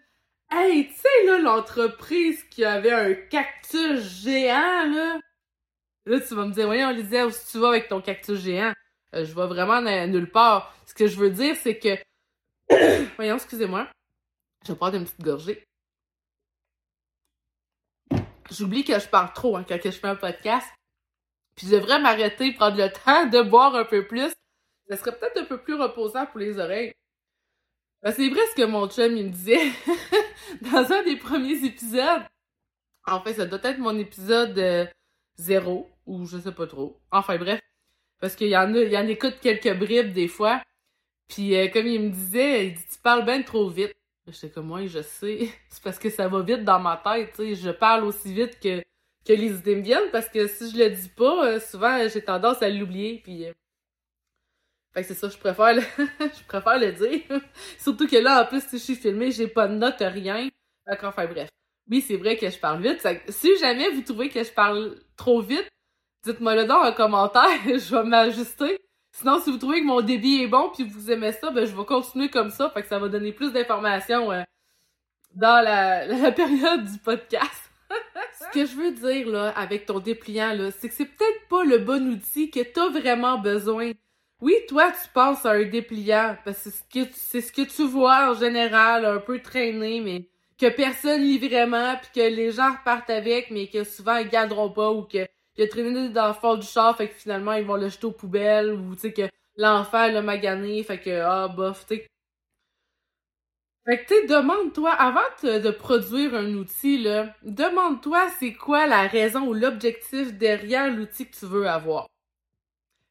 Hey, 0.50 0.88
tu 0.88 0.94
sais, 0.94 1.26
là, 1.26 1.38
l'entreprise 1.38 2.42
qui 2.44 2.64
avait 2.64 2.92
un 2.92 3.14
cactus 3.14 4.00
géant, 4.00 4.86
là, 4.86 5.20
Là, 6.06 6.18
tu 6.18 6.34
vas 6.34 6.46
me 6.46 6.52
dire, 6.52 6.66
voyons, 6.66 6.90
Lydia, 6.90 7.26
où 7.26 7.30
tu 7.30 7.58
vas 7.58 7.68
avec 7.68 7.88
ton 7.88 8.00
cactus 8.00 8.40
géant? 8.40 8.72
Euh, 9.14 9.24
je 9.24 9.34
vais 9.34 9.46
vraiment 9.46 9.80
nulle 9.82 10.30
part. 10.30 10.74
Ce 10.86 10.94
que 10.94 11.06
je 11.06 11.16
veux 11.16 11.30
dire, 11.30 11.54
c'est 11.56 11.78
que... 11.78 11.96
voyons, 13.16 13.36
excusez-moi. 13.36 13.86
Je 14.66 14.72
vais 14.72 14.78
prendre 14.78 14.96
une 14.96 15.04
petite 15.04 15.20
gorgée. 15.20 15.62
J'oublie 18.50 18.84
que 18.84 18.98
je 18.98 19.08
parle 19.08 19.32
trop 19.32 19.56
hein, 19.56 19.64
quand 19.66 19.78
je 19.82 19.90
fais 19.90 20.08
un 20.08 20.16
podcast. 20.16 20.66
Puis 21.54 21.66
je 21.66 21.76
devrais 21.76 22.00
m'arrêter, 22.00 22.52
prendre 22.52 22.76
le 22.76 22.90
temps 22.90 23.26
de 23.26 23.42
boire 23.42 23.74
un 23.74 23.84
peu 23.84 24.06
plus. 24.06 24.32
Ça 24.88 24.96
serait 24.96 25.16
peut-être 25.16 25.38
un 25.38 25.44
peu 25.44 25.58
plus 25.58 25.74
reposant 25.74 26.26
pour 26.26 26.40
les 26.40 26.58
oreilles. 26.58 26.92
Ben, 28.02 28.12
c'est 28.12 28.28
vrai 28.28 28.40
ce 28.50 28.56
que 28.56 28.66
mon 28.66 28.88
chum 28.88 29.16
il 29.16 29.26
me 29.26 29.30
disait 29.30 29.70
dans 30.62 30.90
un 30.90 31.02
des 31.02 31.16
premiers 31.16 31.64
épisodes. 31.64 32.22
En 33.06 33.20
fait, 33.20 33.34
ça 33.34 33.46
doit 33.46 33.60
être 33.62 33.78
mon 33.78 33.96
épisode 33.98 34.58
euh, 34.58 34.86
zéro, 35.36 35.88
ou 36.06 36.26
je 36.26 36.38
sais 36.38 36.52
pas 36.52 36.66
trop. 36.66 36.98
Enfin 37.10 37.36
bref. 37.36 37.60
Parce 38.20 38.36
qu'il 38.36 38.48
y 38.48 38.56
en 38.56 38.74
a, 38.74 38.78
il 38.78 38.92
y 38.92 38.98
en 38.98 39.06
écoute 39.06 39.38
quelques 39.40 39.78
bribes 39.78 40.12
des 40.12 40.28
fois. 40.28 40.62
Puis 41.28 41.56
euh, 41.56 41.68
comme 41.68 41.86
il 41.86 42.00
me 42.00 42.10
disait, 42.10 42.66
il 42.66 42.74
dit 42.74 42.86
tu 42.90 42.98
parles 43.00 43.24
bien 43.24 43.42
trop 43.42 43.68
vite. 43.68 43.94
J'étais 44.32 44.50
comme 44.50 44.66
moi, 44.66 44.86
je 44.86 45.02
sais. 45.02 45.48
C'est 45.68 45.82
parce 45.82 45.98
que 45.98 46.10
ça 46.10 46.28
va 46.28 46.42
vite 46.42 46.64
dans 46.64 46.80
ma 46.80 46.96
tête, 46.96 47.32
tu 47.34 47.42
sais. 47.42 47.54
Je 47.54 47.70
parle 47.70 48.04
aussi 48.04 48.32
vite 48.32 48.58
que, 48.60 48.80
que 49.24 49.32
les 49.32 49.52
idées 49.52 49.76
me 49.76 49.82
viennent 49.82 50.10
parce 50.12 50.28
que 50.28 50.46
si 50.46 50.70
je 50.70 50.78
le 50.78 50.90
dis 50.90 51.08
pas, 51.08 51.46
euh, 51.46 51.60
souvent 51.60 52.06
j'ai 52.08 52.22
tendance 52.22 52.62
à 52.62 52.68
l'oublier. 52.68 53.20
Puis 53.22 53.46
euh, 53.46 53.52
fait 54.94 55.02
que 55.02 55.08
c'est 55.08 55.14
ça, 55.14 55.28
je 55.28 55.38
préfère 55.38 55.74
le... 55.74 55.80
je 56.20 56.44
préfère 56.46 56.78
le 56.78 56.92
dire. 56.92 57.40
Surtout 57.78 58.06
que 58.06 58.16
là, 58.16 58.42
en 58.42 58.46
plus, 58.46 58.62
si 58.62 58.78
je 58.78 58.82
suis 58.82 58.96
filmée, 58.96 59.30
j'ai 59.30 59.48
pas 59.48 59.68
de 59.68 59.74
notes, 59.74 60.00
rien. 60.00 60.48
Fait 60.88 61.06
enfin 61.06 61.26
bref 61.26 61.48
oui, 61.90 62.00
c'est 62.00 62.16
vrai 62.16 62.36
que 62.36 62.48
je 62.48 62.58
parle 62.58 62.82
vite. 62.82 63.06
Si 63.28 63.56
jamais 63.58 63.90
vous 63.90 64.02
trouvez 64.02 64.28
que 64.28 64.42
je 64.44 64.52
parle 64.52 64.96
trop 65.16 65.42
vite, 65.42 65.68
dites-moi 66.24 66.54
le 66.54 66.64
dans 66.64 66.84
en 66.84 66.92
commentaire, 66.92 67.50
je 67.66 67.94
vais 67.94 68.04
m'ajuster. 68.04 68.78
Sinon, 69.12 69.40
si 69.40 69.50
vous 69.50 69.58
trouvez 69.58 69.80
que 69.80 69.86
mon 69.86 70.00
débit 70.00 70.42
est 70.42 70.46
bon 70.46 70.70
puis 70.70 70.84
vous 70.84 71.10
aimez 71.10 71.32
ça, 71.32 71.50
ben 71.50 71.66
je 71.66 71.74
vais 71.74 71.84
continuer 71.84 72.28
comme 72.30 72.50
ça, 72.50 72.70
fait 72.70 72.82
que 72.82 72.88
ça 72.88 72.98
va 72.98 73.08
donner 73.08 73.32
plus 73.32 73.52
d'informations 73.52 74.32
euh, 74.32 74.42
dans 75.34 75.62
la, 75.62 76.32
période 76.32 76.84
du 76.84 76.98
podcast. 76.98 77.70
Ce 78.40 78.58
que 78.58 78.66
je 78.66 78.74
veux 78.76 78.92
dire 78.92 79.28
là 79.28 79.50
avec 79.50 79.86
ton 79.86 79.98
dépliant 79.98 80.54
là, 80.54 80.70
c'est 80.70 80.88
que 80.88 80.94
c'est 80.94 81.06
peut-être 81.06 81.48
pas 81.48 81.64
le 81.64 81.78
bon 81.78 82.08
outil 82.08 82.50
que 82.50 82.60
t'as 82.60 82.88
vraiment 82.88 83.38
besoin. 83.38 83.92
Oui, 84.40 84.54
toi, 84.68 84.90
tu 84.90 85.08
penses 85.12 85.44
à 85.44 85.52
un 85.52 85.64
dépliant 85.64 86.36
parce 86.44 86.82
que 86.92 87.00
c'est 87.12 87.42
ce 87.42 87.52
que 87.52 87.62
tu 87.62 87.86
vois 87.86 88.30
en 88.30 88.34
général, 88.34 89.04
un 89.04 89.18
peu 89.18 89.40
traîné, 89.40 90.00
mais 90.00 90.30
que 90.60 90.68
personne 90.68 91.22
lit 91.22 91.38
vraiment, 91.38 91.96
puis 91.96 92.10
que 92.14 92.34
les 92.34 92.50
gens 92.52 92.72
repartent 92.72 93.10
avec, 93.10 93.50
mais 93.50 93.68
que 93.68 93.84
souvent 93.84 94.16
ils 94.16 94.28
garderont 94.28 94.70
pas, 94.70 94.90
ou 94.92 95.02
que 95.02 95.26
il 95.56 95.64
a 95.64 95.68
traîné 95.68 96.08
dans 96.10 96.28
le 96.28 96.34
fond 96.34 96.56
du 96.56 96.66
char, 96.66 96.96
fait 96.96 97.08
que 97.08 97.14
finalement 97.14 97.52
ils 97.52 97.64
vont 97.64 97.76
le 97.76 97.88
jeter 97.88 98.06
aux 98.06 98.12
poubelles, 98.12 98.72
ou 98.72 98.94
tu 98.94 99.00
sais 99.02 99.12
que 99.12 99.28
l'enfant 99.56 100.06
l'a 100.08 100.22
magané, 100.22 100.82
fait 100.82 101.00
que 101.00 101.20
ah 101.20 101.48
bof, 101.48 101.86
tu 101.86 102.02
Fait 103.86 104.04
que 104.04 104.06
tu 104.06 104.26
demande-toi, 104.26 104.92
avant 104.92 105.20
de 105.42 105.70
produire 105.70 106.34
un 106.34 106.54
outil, 106.54 106.98
là, 106.98 107.34
demande-toi 107.42 108.28
c'est 108.38 108.52
quoi 108.54 108.86
la 108.86 109.06
raison 109.06 109.46
ou 109.48 109.54
l'objectif 109.54 110.32
derrière 110.34 110.90
l'outil 110.90 111.28
que 111.28 111.36
tu 111.36 111.46
veux 111.46 111.68
avoir. 111.68 112.06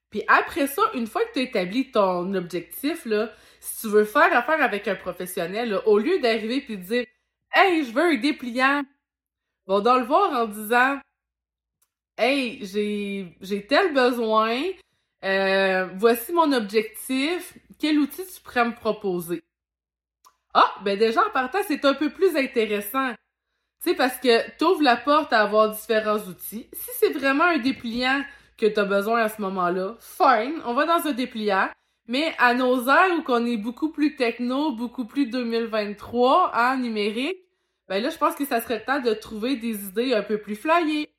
Puis 0.10 0.24
après 0.28 0.68
ça, 0.68 0.82
une 0.96 1.08
fois 1.08 1.24
que 1.26 1.34
tu 1.34 1.40
as 1.40 1.44
établi 1.44 1.92
ton 1.92 2.34
objectif, 2.34 3.06
là, 3.06 3.32
si 3.60 3.82
tu 3.82 3.88
veux 3.90 4.06
faire 4.06 4.36
affaire 4.36 4.62
avec 4.62 4.88
un 4.88 4.96
professionnel, 4.96 5.80
au 5.86 6.00
lieu 6.00 6.20
d'arriver 6.20 6.62
puis 6.62 6.78
de 6.78 6.84
dire 6.84 7.06
Hey, 7.54 7.84
je 7.84 7.92
veux 7.92 8.02
un 8.04 8.16
dépliant. 8.16 8.84
Bon, 9.68 9.80
dans 9.82 9.98
le 9.98 10.06
voir 10.06 10.32
en 10.34 10.46
disant 10.46 11.00
Hey, 12.22 12.60
j'ai, 12.66 13.66
tel 13.66 13.94
besoin. 13.94 14.62
Euh, 15.24 15.88
voici 15.96 16.34
mon 16.34 16.52
objectif. 16.52 17.58
Quel 17.80 17.98
outil 17.98 18.24
tu 18.26 18.42
pourrais 18.42 18.66
me 18.66 18.76
proposer? 18.76 19.42
Ah, 20.54 20.70
ben 20.84 21.00
déjà 21.00 21.26
en 21.26 21.30
partant, 21.30 21.60
c'est 21.66 21.86
un 21.86 21.94
peu 21.94 22.10
plus 22.10 22.36
intéressant. 22.36 23.12
Tu 23.82 23.92
sais, 23.92 23.96
parce 23.96 24.18
que 24.18 24.52
t'ouvres 24.58 24.84
la 24.84 24.98
porte 24.98 25.32
à 25.32 25.44
avoir 25.44 25.70
différents 25.70 26.18
outils. 26.18 26.68
Si 26.74 26.90
c'est 27.00 27.14
vraiment 27.14 27.46
un 27.46 27.58
dépliant 27.58 28.22
que 28.58 28.66
tu 28.66 28.78
as 28.78 28.84
besoin 28.84 29.22
à 29.22 29.30
ce 29.30 29.42
moment-là, 29.42 29.96
fine, 30.02 30.62
on 30.66 30.74
va 30.74 30.86
dans 30.86 31.08
un 31.08 31.14
dépliant. 31.14 31.70
Mais 32.10 32.36
à 32.38 32.54
nos 32.54 32.90
heures 32.90 33.18
où 33.18 33.24
qu'on 33.24 33.46
est 33.46 33.56
beaucoup 33.56 33.94
plus 33.94 34.18
techno, 34.18 34.74
beaucoup 34.74 35.06
plus 35.06 35.28
2023 35.28 36.52
en 36.54 36.76
numérique, 36.76 37.38
ben 37.88 38.04
là, 38.04 38.10
je 38.10 38.18
pense 38.18 38.36
que 38.36 38.44
ça 38.44 38.60
serait 38.60 38.80
le 38.80 38.84
temps 38.84 39.00
de 39.00 39.14
trouver 39.14 39.56
des 39.56 39.86
idées 39.86 40.14
un 40.14 40.24
peu 40.24 40.38
plus 40.38 40.58
flyées, 40.58 41.10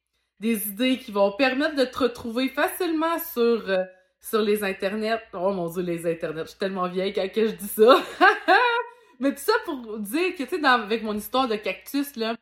des 0.40 0.68
idées 0.68 0.98
qui 0.98 1.12
vont 1.12 1.32
permettre 1.32 1.76
de 1.76 1.84
te 1.84 1.98
retrouver 1.98 2.48
facilement 2.48 3.18
sur, 3.18 3.68
euh, 3.68 3.84
sur 4.20 4.40
les 4.40 4.64
internets. 4.64 5.20
Oh 5.34 5.52
mon 5.52 5.68
dieu, 5.68 5.82
les 5.82 6.10
internets, 6.10 6.44
je 6.44 6.50
suis 6.50 6.58
tellement 6.58 6.88
vieille 6.88 7.12
quand 7.12 7.30
que 7.30 7.46
je 7.46 7.52
dis 7.52 7.68
ça. 7.68 8.02
Mais 9.20 9.34
tout 9.34 9.42
ça 9.42 9.52
pour 9.66 9.98
dire 9.98 10.34
que, 10.34 10.42
tu 10.44 10.48
sais, 10.48 10.64
avec 10.64 11.02
mon 11.02 11.14
histoire 11.14 11.46
de 11.46 11.56
cactus, 11.56 12.16
là, 12.16 12.34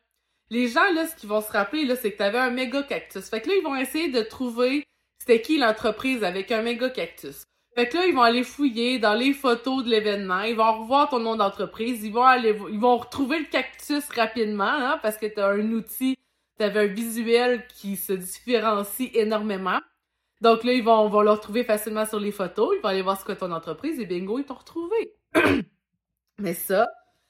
les 0.49 0.67
gens, 0.67 0.91
là, 0.93 1.07
ce 1.07 1.15
qu'ils 1.15 1.29
vont 1.29 1.41
se 1.41 1.51
rappeler, 1.51 1.85
là, 1.85 1.95
c'est 1.95 2.13
que 2.13 2.17
t'avais 2.17 2.39
un 2.39 2.49
méga 2.49 2.83
cactus. 2.83 3.29
Fait 3.29 3.41
que 3.41 3.49
là, 3.49 3.55
ils 3.57 3.63
vont 3.63 3.75
essayer 3.75 4.09
de 4.09 4.21
trouver 4.21 4.85
c'était 5.19 5.41
qui 5.41 5.57
l'entreprise 5.57 6.23
avec 6.23 6.51
un 6.51 6.61
méga 6.61 6.89
cactus. 6.89 7.43
Fait 7.75 7.87
que 7.87 7.97
là, 7.97 8.05
ils 8.07 8.15
vont 8.15 8.23
aller 8.23 8.43
fouiller 8.43 8.97
dans 8.97 9.13
les 9.13 9.33
photos 9.33 9.83
de 9.83 9.89
l'événement, 9.89 10.41
ils 10.41 10.55
vont 10.55 10.81
revoir 10.81 11.09
ton 11.09 11.19
nom 11.19 11.35
d'entreprise, 11.35 12.03
ils 12.03 12.11
vont 12.11 12.23
aller, 12.23 12.57
ils 12.71 12.79
vont 12.79 12.97
retrouver 12.97 13.39
le 13.39 13.45
cactus 13.45 14.09
rapidement, 14.09 14.63
hein, 14.63 14.99
parce 15.01 15.17
que 15.17 15.27
t'as 15.27 15.51
un 15.51 15.71
outil, 15.71 16.17
t'avais 16.59 16.81
un 16.81 16.87
visuel 16.87 17.65
qui 17.67 17.95
se 17.95 18.11
différencie 18.11 19.09
énormément. 19.13 19.79
Donc 20.41 20.65
là, 20.65 20.73
ils 20.73 20.83
vont, 20.83 21.07
vont 21.07 21.21
le 21.21 21.31
retrouver 21.31 21.63
facilement 21.63 22.05
sur 22.05 22.19
les 22.19 22.33
photos, 22.33 22.75
ils 22.75 22.81
vont 22.81 22.89
aller 22.89 23.01
voir 23.01 23.19
ce 23.19 23.25
que 23.25 23.31
ton 23.31 23.51
entreprise 23.51 23.99
et 23.99 24.05
bingo, 24.05 24.39
ils 24.39 24.45
t'ont 24.45 24.55
retrouvé. 24.55 25.15
Mais 26.37 26.53
ça, 26.53 26.87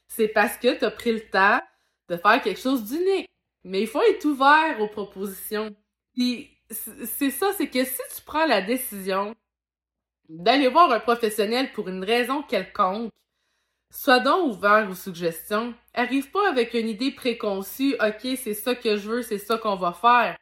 c'est 0.08 0.28
parce 0.28 0.58
que 0.58 0.74
t'as 0.78 0.92
pris 0.92 1.12
le 1.12 1.22
temps 1.30 1.62
de 2.10 2.18
faire 2.18 2.42
quelque 2.42 2.60
chose 2.60 2.84
d'unique. 2.84 3.30
Mais 3.64 3.82
il 3.82 3.88
faut 3.88 4.02
être 4.02 4.26
ouvert 4.26 4.82
aux 4.82 4.88
propositions. 4.88 5.76
Puis 6.14 6.50
c'est 6.70 7.32
ça, 7.32 7.52
c'est 7.56 7.70
que 7.70 7.84
si 7.84 8.02
tu 8.16 8.22
prends 8.26 8.46
la 8.46 8.62
décision 8.62 9.36
d'aller 10.28 10.70
voir 10.70 10.92
un 10.92 11.00
professionnel 11.00 11.72
pour 11.74 11.88
une 11.88 12.04
raison 12.04 12.42
quelconque, 12.42 13.12
sois 13.94 14.20
donc 14.20 14.54
ouvert 14.54 14.88
aux 14.90 14.96
suggestions. 14.96 15.74
Arrive 15.94 16.32
pas 16.32 16.50
avec 16.50 16.74
une 16.74 16.90
idée 16.90 17.12
préconçue, 17.12 17.96
ok, 17.96 18.38
c'est 18.38 18.54
ça 18.54 18.76
que 18.76 18.98
je 18.98 19.10
veux, 19.10 19.22
c'est 19.22 19.38
ça 19.38 19.58
qu'on 19.58 19.76
va 19.76 19.94
faire. 19.94 20.38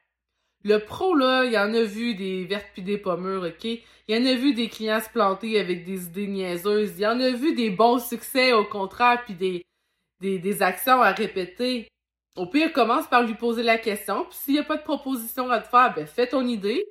Le 0.63 0.79
pro, 0.79 1.15
là, 1.15 1.45
il 1.45 1.57
en 1.57 1.73
a 1.73 1.83
vu 1.83 2.15
des 2.15 2.45
vertes 2.45 2.69
puis 2.73 2.81
des 2.81 2.97
pommures, 2.97 3.43
ok? 3.43 3.65
Il 4.07 4.21
en 4.21 4.25
a 4.25 4.35
vu 4.35 4.53
des 4.53 4.69
clients 4.69 4.99
se 4.99 5.09
planter 5.09 5.59
avec 5.59 5.85
des 5.85 6.05
idées 6.05 6.27
niaiseuses. 6.27 6.97
Il 6.97 7.05
en 7.05 7.19
a 7.19 7.29
vu 7.31 7.55
des 7.55 7.69
bons 7.69 7.99
succès, 7.99 8.53
au 8.53 8.65
contraire, 8.65 9.23
puis 9.23 9.33
des, 9.33 9.65
des, 10.21 10.39
des 10.39 10.61
actions 10.61 11.01
à 11.01 11.11
répéter. 11.11 11.87
Au 12.35 12.45
pire, 12.45 12.71
commence 12.73 13.07
par 13.07 13.23
lui 13.23 13.33
poser 13.35 13.63
la 13.63 13.77
question, 13.77 14.25
puis 14.25 14.37
s'il 14.37 14.53
n'y 14.55 14.59
a 14.59 14.63
pas 14.63 14.77
de 14.77 14.83
proposition 14.83 15.49
à 15.49 15.59
te 15.59 15.67
faire, 15.67 15.93
ben 15.95 16.05
fais 16.05 16.27
ton 16.27 16.45
idée. 16.45 16.85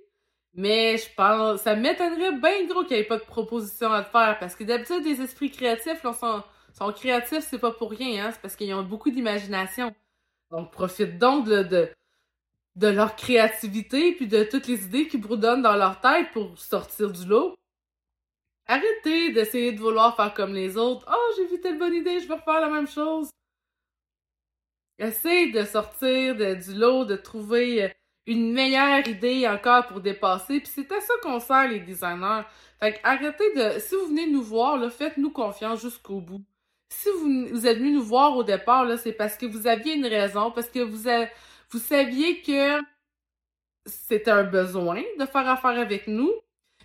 Mais 0.57 0.97
je 0.97 1.07
pense, 1.15 1.61
ça 1.61 1.77
m'étonnerait 1.77 2.33
bien 2.33 2.67
gros 2.67 2.83
qu'il 2.85 2.97
n'y 2.97 3.03
ait 3.03 3.07
pas 3.07 3.19
de 3.19 3.25
proposition 3.25 3.93
à 3.93 4.03
te 4.03 4.09
faire, 4.11 4.39
parce 4.41 4.57
que 4.57 4.65
d'habitude, 4.65 5.05
les 5.05 5.21
esprits 5.21 5.51
créatifs, 5.51 6.03
là, 6.03 6.15
sont, 6.15 6.43
sont 6.73 6.93
créatifs, 6.93 7.47
c'est 7.51 7.59
pas 7.59 7.73
pour 7.73 7.91
rien, 7.91 8.27
hein, 8.27 8.31
c'est 8.33 8.41
parce 8.41 8.57
qu'ils 8.57 8.73
ont 8.73 8.83
beaucoup 8.83 9.11
d'imagination. 9.11 9.95
Donc, 10.51 10.73
profite 10.73 11.19
donc 11.19 11.47
de, 11.47 11.91
de, 12.77 12.89
leur 12.89 13.17
créativité, 13.17 14.13
puis 14.13 14.29
de 14.29 14.45
toutes 14.45 14.67
les 14.67 14.87
idées 14.87 15.09
qu'ils 15.09 15.21
bourdonnent 15.21 15.63
dans 15.63 15.77
leur 15.77 16.01
tête 16.01 16.31
pour 16.33 16.59
sortir 16.59 17.11
du 17.13 17.27
lot. 17.27 17.55
Arrêtez 18.67 19.33
d'essayer 19.33 19.73
de 19.73 19.81
vouloir 19.81 20.17
faire 20.17 20.33
comme 20.33 20.55
les 20.55 20.79
autres. 20.79 21.07
Oh, 21.11 21.35
j'ai 21.37 21.47
vu 21.49 21.61
telle 21.61 21.79
bonne 21.79 21.95
idée, 21.95 22.21
je 22.21 22.29
vais 22.29 22.35
refaire 22.35 22.61
la 22.61 22.71
même 22.71 22.89
chose. 22.89 23.29
Essaye 24.99 25.53
de 25.53 25.65
sortir 25.65 26.35
de, 26.37 26.55
du 26.55 26.75
lot, 26.75 27.05
de 27.05 27.17
trouver 27.17 27.85
euh, 27.85 27.89
une 28.27 28.53
meilleure 28.53 29.07
idée 29.07 29.47
encore 29.49 29.87
pour 29.87 30.01
dépasser. 30.01 30.61
Puis 30.61 30.71
c'est 30.75 30.91
à 30.93 31.01
ça 31.01 31.15
qu'on 31.23 31.41
sert 31.41 31.69
les 31.69 31.81
designers. 31.81 32.43
Fait 32.81 32.95
que 32.95 32.99
arrêtez 33.05 33.55
de. 33.55 33.79
Si 33.79 33.95
vous 33.95 34.09
venez 34.09 34.27
nous 34.27 34.43
voir, 34.43 34.77
là, 34.77 34.91
faites-nous 34.91 35.31
confiance 35.31 35.81
jusqu'au 35.81 36.21
bout. 36.21 36.45
Si 36.89 37.09
vous, 37.19 37.49
vous, 37.49 37.67
êtes 37.67 37.79
venu 37.79 37.93
nous 37.93 38.03
voir 38.03 38.37
au 38.37 38.45
départ, 38.45 38.87
c'est 38.99 39.13
parce 39.13 39.37
que 39.37 39.47
vous 39.47 39.67
aviez 39.67 39.95
une 39.95 40.07
raison, 40.07 40.51
parce 40.51 40.69
que 40.69 40.81
vous, 40.81 41.11
vous 41.71 41.79
saviez 41.79 42.43
que 42.43 42.81
c'était 43.87 44.31
un 44.31 44.45
besoin 44.45 45.03
de 45.19 45.27
faire 45.27 45.49
affaire 45.49 45.79
avec 45.79 46.07
nous, 46.07 46.33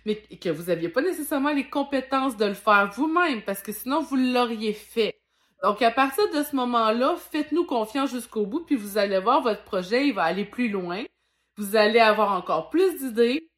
mais 0.04 0.16
que 0.16 0.48
vous 0.48 0.64
n'aviez 0.64 0.88
pas 0.88 1.02
nécessairement 1.02 1.52
les 1.52 1.68
compétences 1.68 2.36
de 2.36 2.46
le 2.46 2.54
faire 2.54 2.90
vous-même, 2.94 3.42
parce 3.42 3.62
que 3.62 3.72
sinon 3.72 4.02
vous 4.02 4.16
l'auriez 4.16 4.72
fait. 4.72 5.20
Donc, 5.62 5.80
à 5.82 5.92
partir 5.92 6.28
de 6.30 6.42
ce 6.42 6.56
moment-là, 6.56 7.14
faites-nous 7.16 7.64
confiance 7.64 8.10
jusqu'au 8.10 8.46
bout, 8.46 8.64
puis 8.64 8.74
vous 8.74 8.98
allez 8.98 9.20
voir, 9.20 9.42
votre 9.42 9.62
projet, 9.62 10.08
il 10.08 10.14
va 10.14 10.24
aller 10.24 10.44
plus 10.44 10.68
loin. 10.68 11.04
Vous 11.56 11.76
allez 11.76 12.00
avoir 12.00 12.32
encore 12.32 12.70
plus 12.70 12.98
d'idées. 12.98 13.48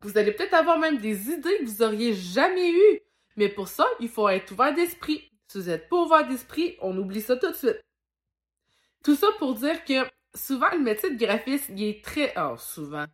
Vous 0.00 0.16
allez 0.16 0.32
peut-être 0.32 0.54
avoir 0.54 0.78
même 0.78 0.98
des 0.98 1.30
idées 1.30 1.58
que 1.58 1.64
vous 1.64 1.82
auriez 1.82 2.14
jamais 2.14 2.70
eues. 2.70 3.00
Mais 3.36 3.48
pour 3.48 3.68
ça, 3.68 3.86
il 4.00 4.08
faut 4.08 4.28
être 4.28 4.52
ouvert 4.52 4.74
d'esprit. 4.74 5.30
Si 5.48 5.58
vous 5.58 5.66
n'êtes 5.66 5.88
pas 5.88 5.96
ouvert 5.96 6.26
d'esprit, 6.26 6.76
on 6.80 6.96
oublie 6.96 7.20
ça 7.20 7.36
tout 7.36 7.50
de 7.50 7.56
suite. 7.56 7.80
Tout 9.04 9.14
ça 9.14 9.28
pour 9.38 9.54
dire 9.54 9.84
que 9.84 10.04
souvent, 10.34 10.70
le 10.72 10.80
métier 10.80 11.10
de 11.10 11.18
graphiste, 11.18 11.70
il 11.70 11.82
est 11.84 12.04
très... 12.04 12.32
Oh, 12.36 12.56
souvent. 12.58 13.06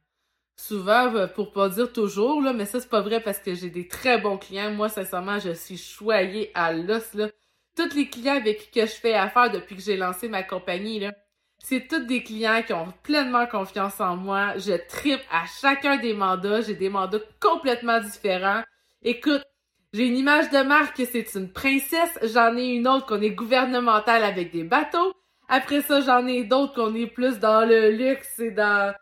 Souvent, 0.57 1.15
euh, 1.15 1.27
pour 1.27 1.53
pas 1.53 1.69
dire 1.69 1.93
toujours, 1.93 2.41
là, 2.41 2.53
mais 2.53 2.65
ça, 2.65 2.81
c'est 2.81 2.89
pas 2.89 3.01
vrai 3.01 3.21
parce 3.21 3.39
que 3.39 3.55
j'ai 3.55 3.71
des 3.71 3.89
très 3.89 4.21
bons 4.21 4.39
clients. 4.39 4.71
Moi, 4.71 4.89
sincèrement, 4.89 5.39
je 5.39 5.53
suis 5.53 5.77
choyée 5.77 6.51
à 6.55 6.73
l'os, 6.73 7.15
là 7.15 7.29
tous 7.75 7.95
les 7.95 8.09
clients 8.09 8.37
avec 8.37 8.71
qui 8.71 8.81
je 8.81 8.87
fais 8.87 9.15
affaire 9.15 9.51
depuis 9.51 9.77
que 9.77 9.83
j'ai 9.83 9.97
lancé 9.97 10.29
ma 10.29 10.43
compagnie, 10.43 11.01
là, 11.01 11.13
c'est 11.59 11.89
tous 11.89 12.01
des 12.01 12.23
clients 12.23 12.63
qui 12.63 12.73
ont 12.73 12.93
pleinement 13.03 13.47
confiance 13.47 14.01
en 14.01 14.17
moi. 14.17 14.57
Je 14.59 14.75
tripe 14.89 15.23
à 15.31 15.45
chacun 15.61 15.97
des 15.97 16.15
mandats. 16.15 16.61
J'ai 16.61 16.75
des 16.75 16.91
mandats 16.91 17.21
complètement 17.41 18.01
différents. 18.01 18.63
Écoute, 19.03 19.43
j'ai 19.95 20.07
une 20.09 20.17
image 20.17 20.51
de 20.51 20.63
marque 20.63 20.97
que 20.97 21.05
c'est 21.05 21.35
une 21.35 21.53
princesse. 21.53 22.19
J'en 22.23 22.57
ai 22.57 22.75
une 22.75 22.89
autre 22.89 23.07
qu'on 23.07 23.23
est 23.23 23.31
gouvernementale 23.31 24.25
avec 24.25 24.51
des 24.51 24.65
bateaux. 24.65 25.15
Après 25.49 25.83
ça, 25.83 26.01
j'en 26.01 26.27
ai 26.27 26.45
d'autres 26.45 26.75
qu'on 26.75 26.95
est 26.95 27.07
plus 27.07 27.39
dans 27.39 27.67
le 27.67 27.91
luxe 27.91 28.39
et 28.39 28.51
dans, 28.51 28.95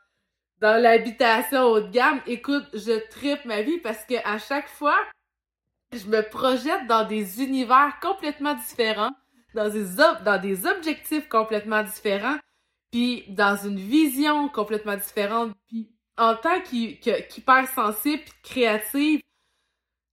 l'habitation 0.60 1.62
haut 1.62 1.80
de 1.80 1.90
gamme. 1.90 2.20
Écoute, 2.26 2.66
je 2.74 3.08
tripe 3.08 3.44
ma 3.44 3.62
vie 3.62 3.78
parce 3.78 4.04
que 4.04 4.14
à 4.24 4.38
chaque 4.38 4.68
fois, 4.68 4.98
je 5.92 6.06
me 6.06 6.20
projette 6.28 6.86
dans 6.88 7.06
des 7.06 7.42
univers 7.42 7.98
complètement 8.00 8.54
différents, 8.54 9.12
dans 9.54 9.68
des, 9.68 9.84
dans 10.24 10.40
des 10.40 10.66
objectifs 10.66 11.28
complètement 11.28 11.82
différents, 11.82 12.38
puis 12.90 13.24
dans 13.28 13.56
une 13.56 13.78
vision 13.78 14.48
complètement 14.48 14.96
différente. 14.96 15.52
Puis 15.68 15.90
en 16.16 16.34
tant 16.36 16.60
qu'hypersensible 16.60 18.22
puis 18.22 18.34
créative, 18.42 19.20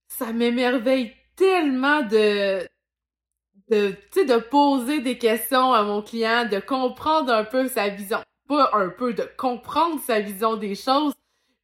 ça 0.08 0.32
m'émerveille 0.32 1.14
tellement 1.36 2.02
de 2.02 2.66
de, 3.70 3.96
de 4.16 4.38
poser 4.40 5.00
des 5.00 5.16
questions 5.16 5.72
à 5.72 5.84
mon 5.84 6.02
client, 6.02 6.44
de 6.46 6.58
comprendre 6.58 7.32
un 7.32 7.44
peu 7.44 7.68
sa 7.68 7.88
vision, 7.88 8.20
pas 8.48 8.70
un 8.72 8.88
peu, 8.88 9.14
de 9.14 9.28
comprendre 9.36 10.00
sa 10.00 10.20
vision 10.20 10.56
des 10.56 10.74
choses, 10.74 11.14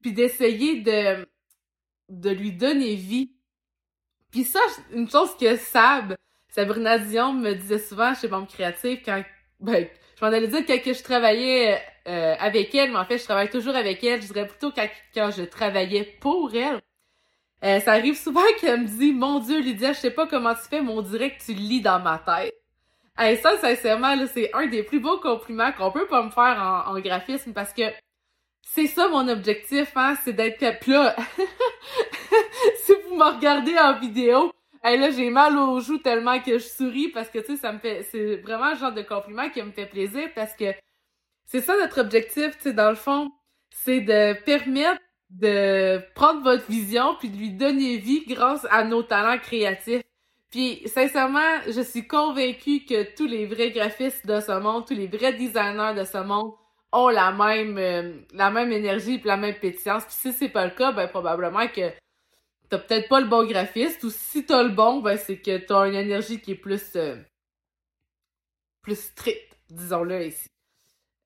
puis 0.01 0.12
d'essayer 0.12 0.81
de, 0.83 1.29
de 2.09 2.31
lui 2.31 2.53
donner 2.53 2.95
vie. 2.95 3.33
Puis 4.31 4.45
ça, 4.45 4.61
une 4.93 5.11
chose 5.11 5.37
que 5.37 5.57
Sab, 5.57 6.17
Sabrina 6.57 6.97
Dion 6.97 7.35
me 7.35 7.53
disait 7.53 7.79
souvent 7.79 8.14
chez 8.14 8.29
Bombe 8.29 8.49
Créative, 8.49 9.03
quand, 9.05 9.23
ben, 9.61 9.87
je 10.19 10.25
m'en 10.25 10.33
allais 10.33 10.49
dire 10.49 10.64
quand 10.66 10.81
je 10.87 11.03
travaillais 11.03 11.79
euh, 12.09 12.35
avec 12.40 12.75
elle, 12.75 12.92
mais 12.92 12.97
en 12.97 13.05
fait, 13.05 13.19
je 13.19 13.25
travaille 13.25 13.51
toujours 13.51 13.77
avec 13.77 14.03
elle. 14.03 14.23
Je 14.23 14.29
dirais 14.29 14.47
plutôt 14.47 14.73
quand, 14.73 14.88
quand 15.14 15.31
je 15.37 15.42
travaillais 15.42 16.16
pour 16.19 16.55
elle. 16.55 16.81
Euh, 17.62 17.79
ça 17.81 17.92
arrive 17.92 18.16
souvent 18.16 18.40
qu'elle 18.61 18.81
me 18.81 18.87
dit, 18.87 19.12
mon 19.12 19.38
Dieu, 19.38 19.61
Lydia, 19.61 19.92
je 19.92 19.99
sais 19.99 20.11
pas 20.11 20.27
comment 20.27 20.55
tu 20.55 20.62
fais, 20.71 20.81
mais 20.81 20.92
on 20.92 21.03
dirait 21.03 21.37
que 21.37 21.45
tu 21.45 21.53
lis 21.53 21.83
dans 21.83 22.01
ma 22.01 22.19
tête. 22.21 22.55
Et 23.23 23.37
ça, 23.37 23.59
sincèrement, 23.59 24.14
c'est 24.33 24.51
un 24.55 24.66
des 24.66 24.83
plus 24.83 25.01
beaux 25.01 25.19
compliments 25.19 25.73
qu'on 25.73 25.90
peut 25.90 26.07
pas 26.07 26.23
me 26.23 26.31
faire 26.31 26.85
en, 26.88 26.90
en 26.90 27.01
graphisme 27.01 27.53
parce 27.53 27.75
que 27.75 27.83
c'est 28.62 28.87
ça 28.87 29.09
mon 29.09 29.29
objectif, 29.29 29.92
hein, 29.95 30.16
c'est 30.25 30.33
d'être 30.33 30.87
là. 30.87 31.16
si 32.79 32.92
vous 33.05 33.16
me 33.16 33.35
regardez 33.37 33.77
en 33.79 33.99
vidéo, 33.99 34.53
hey, 34.85 34.99
là 34.99 35.11
j'ai 35.11 35.31
mal 35.31 35.57
aux 35.57 35.81
joues 35.81 35.99
tellement 35.99 36.41
que 36.41 36.59
je 36.59 36.65
souris 36.65 37.09
parce 37.09 37.29
que 37.31 37.39
tu 37.39 37.47
sais 37.47 37.57
ça 37.57 37.73
me 37.73 37.79
fait 37.79 38.03
c'est 38.11 38.37
vraiment 38.37 38.71
le 38.71 38.77
genre 38.77 38.93
de 38.93 39.03
compliment 39.03 39.49
qui 39.51 39.62
me 39.62 39.73
fait 39.73 39.87
plaisir 39.87 40.29
parce 40.35 40.55
que 40.55 40.67
c'est 41.47 41.61
ça 41.61 41.77
notre 41.79 42.01
objectif, 42.01 42.57
tu 42.57 42.65
sais 42.65 42.73
dans 42.73 42.91
le 42.91 42.97
fond, 42.97 43.31
c'est 43.71 44.01
de 44.01 44.35
permettre 44.45 45.01
de 45.31 46.01
prendre 46.15 46.43
votre 46.43 46.67
vision 46.71 47.17
puis 47.19 47.31
de 47.31 47.37
lui 47.37 47.51
donner 47.51 47.97
vie 47.99 48.25
grâce 48.27 48.67
à 48.71 48.85
nos 48.85 49.03
talents 49.03 49.39
créatifs. 49.39 50.03
Puis 50.51 50.83
sincèrement, 50.87 51.61
je 51.67 51.81
suis 51.81 52.07
convaincue 52.07 52.85
que 52.85 53.15
tous 53.17 53.27
les 53.27 53.47
vrais 53.47 53.71
graphistes 53.73 54.27
de 54.27 54.41
ce 54.41 54.59
monde, 54.59 54.87
tous 54.87 54.95
les 54.95 55.09
vrais 55.09 55.33
designers 55.33 55.95
de 55.97 56.05
ce 56.05 56.19
monde 56.19 56.53
ont 56.93 57.09
la 57.09 57.33
même 57.33 57.77
euh, 57.79 58.12
la 58.33 58.51
même 58.51 58.73
énergie 58.73 59.15
et 59.17 59.23
la 59.25 59.37
même 59.37 59.57
pétillance. 59.57 60.05
Puis 60.05 60.15
si 60.15 60.33
c'est 60.33 60.49
pas 60.49 60.65
le 60.65 60.71
cas, 60.71 60.93
ben 60.93 61.09
probablement 61.09 61.67
que 61.69 61.91
t'as 62.68 62.79
peut-être 62.79 63.09
pas 63.09 63.20
le 63.20 63.26
bon 63.26 63.46
graphiste 63.46 64.02
ou 64.05 64.11
si 64.11 64.44
t'as 64.44 64.62
le 64.62 64.70
bon, 64.70 65.00
ben 65.00 65.16
c'est 65.16 65.38
que 65.38 65.59
t'as 65.59 65.88
une 65.88 65.94
énergie 65.94 66.40
qui 66.40 66.52
est 66.52 66.57
plus 66.57 66.96
euh, 66.96 67.16
plus 68.83 68.98
stricte, 68.98 69.59
disons-le 69.70 70.26
ici. 70.26 70.48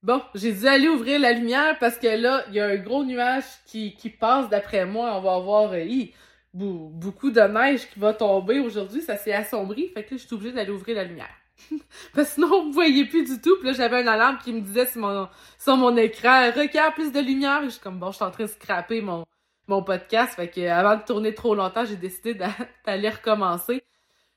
Bon, 0.03 0.23
j'ai 0.35 0.53
dû 0.53 0.67
aller 0.67 0.89
ouvrir 0.89 1.21
la 1.21 1.33
lumière 1.33 1.79
parce 1.79 1.99
que 1.99 2.07
là, 2.07 2.45
il 2.49 2.55
y 2.55 2.61
a 2.61 2.67
un 2.67 2.77
gros 2.77 3.05
nuage 3.05 3.45
qui, 3.67 3.95
qui 3.95 4.09
passe 4.09 4.49
d'après 4.49 4.87
moi. 4.87 5.15
On 5.15 5.21
va 5.21 5.35
avoir 5.35 5.73
euh, 5.75 6.07
beaucoup 6.55 7.31
de 7.31 7.41
neige 7.43 7.87
qui 7.91 7.99
va 7.99 8.15
tomber 8.15 8.61
aujourd'hui. 8.61 9.03
Ça 9.03 9.19
s'est 9.19 9.35
assombri. 9.35 9.89
Fait 9.89 10.05
que 10.05 10.15
là, 10.15 10.17
je 10.17 10.27
suis 10.27 10.35
obligée 10.35 10.55
d'aller 10.55 10.71
ouvrir 10.71 10.97
la 10.97 11.05
lumière. 11.05 11.35
Parce 12.15 12.29
que 12.29 12.35
sinon, 12.35 12.65
vous 12.65 12.73
voyez 12.73 13.05
plus 13.05 13.25
du 13.25 13.43
tout. 13.43 13.57
Puis 13.59 13.67
là, 13.67 13.73
j'avais 13.75 14.01
une 14.01 14.09
alarme 14.09 14.39
qui 14.39 14.55
me 14.55 14.63
disait 14.63 14.87
sur 14.87 15.03
mon, 15.03 15.29
sur 15.59 15.77
mon 15.77 15.95
écran, 15.99 16.51
requiert 16.51 16.95
plus 16.95 17.13
de 17.13 17.21
lumière. 17.21 17.61
Et 17.63 17.67
je 17.67 17.71
suis 17.73 17.81
comme, 17.81 17.99
bon, 17.99 18.11
je 18.11 18.17
suis 18.17 18.25
en 18.25 18.31
train 18.31 18.45
de 18.45 18.49
scraper 18.49 19.03
mon, 19.03 19.27
mon 19.71 19.83
podcast. 19.83 20.35
Fait 20.35 20.49
que 20.49 20.69
avant 20.69 20.97
de 20.97 21.03
tourner 21.03 21.35
trop 21.35 21.55
longtemps, 21.55 21.85
j'ai 21.87 21.97
décidé 21.97 22.35
d'aller 22.85 23.09
recommencer. 23.09 23.83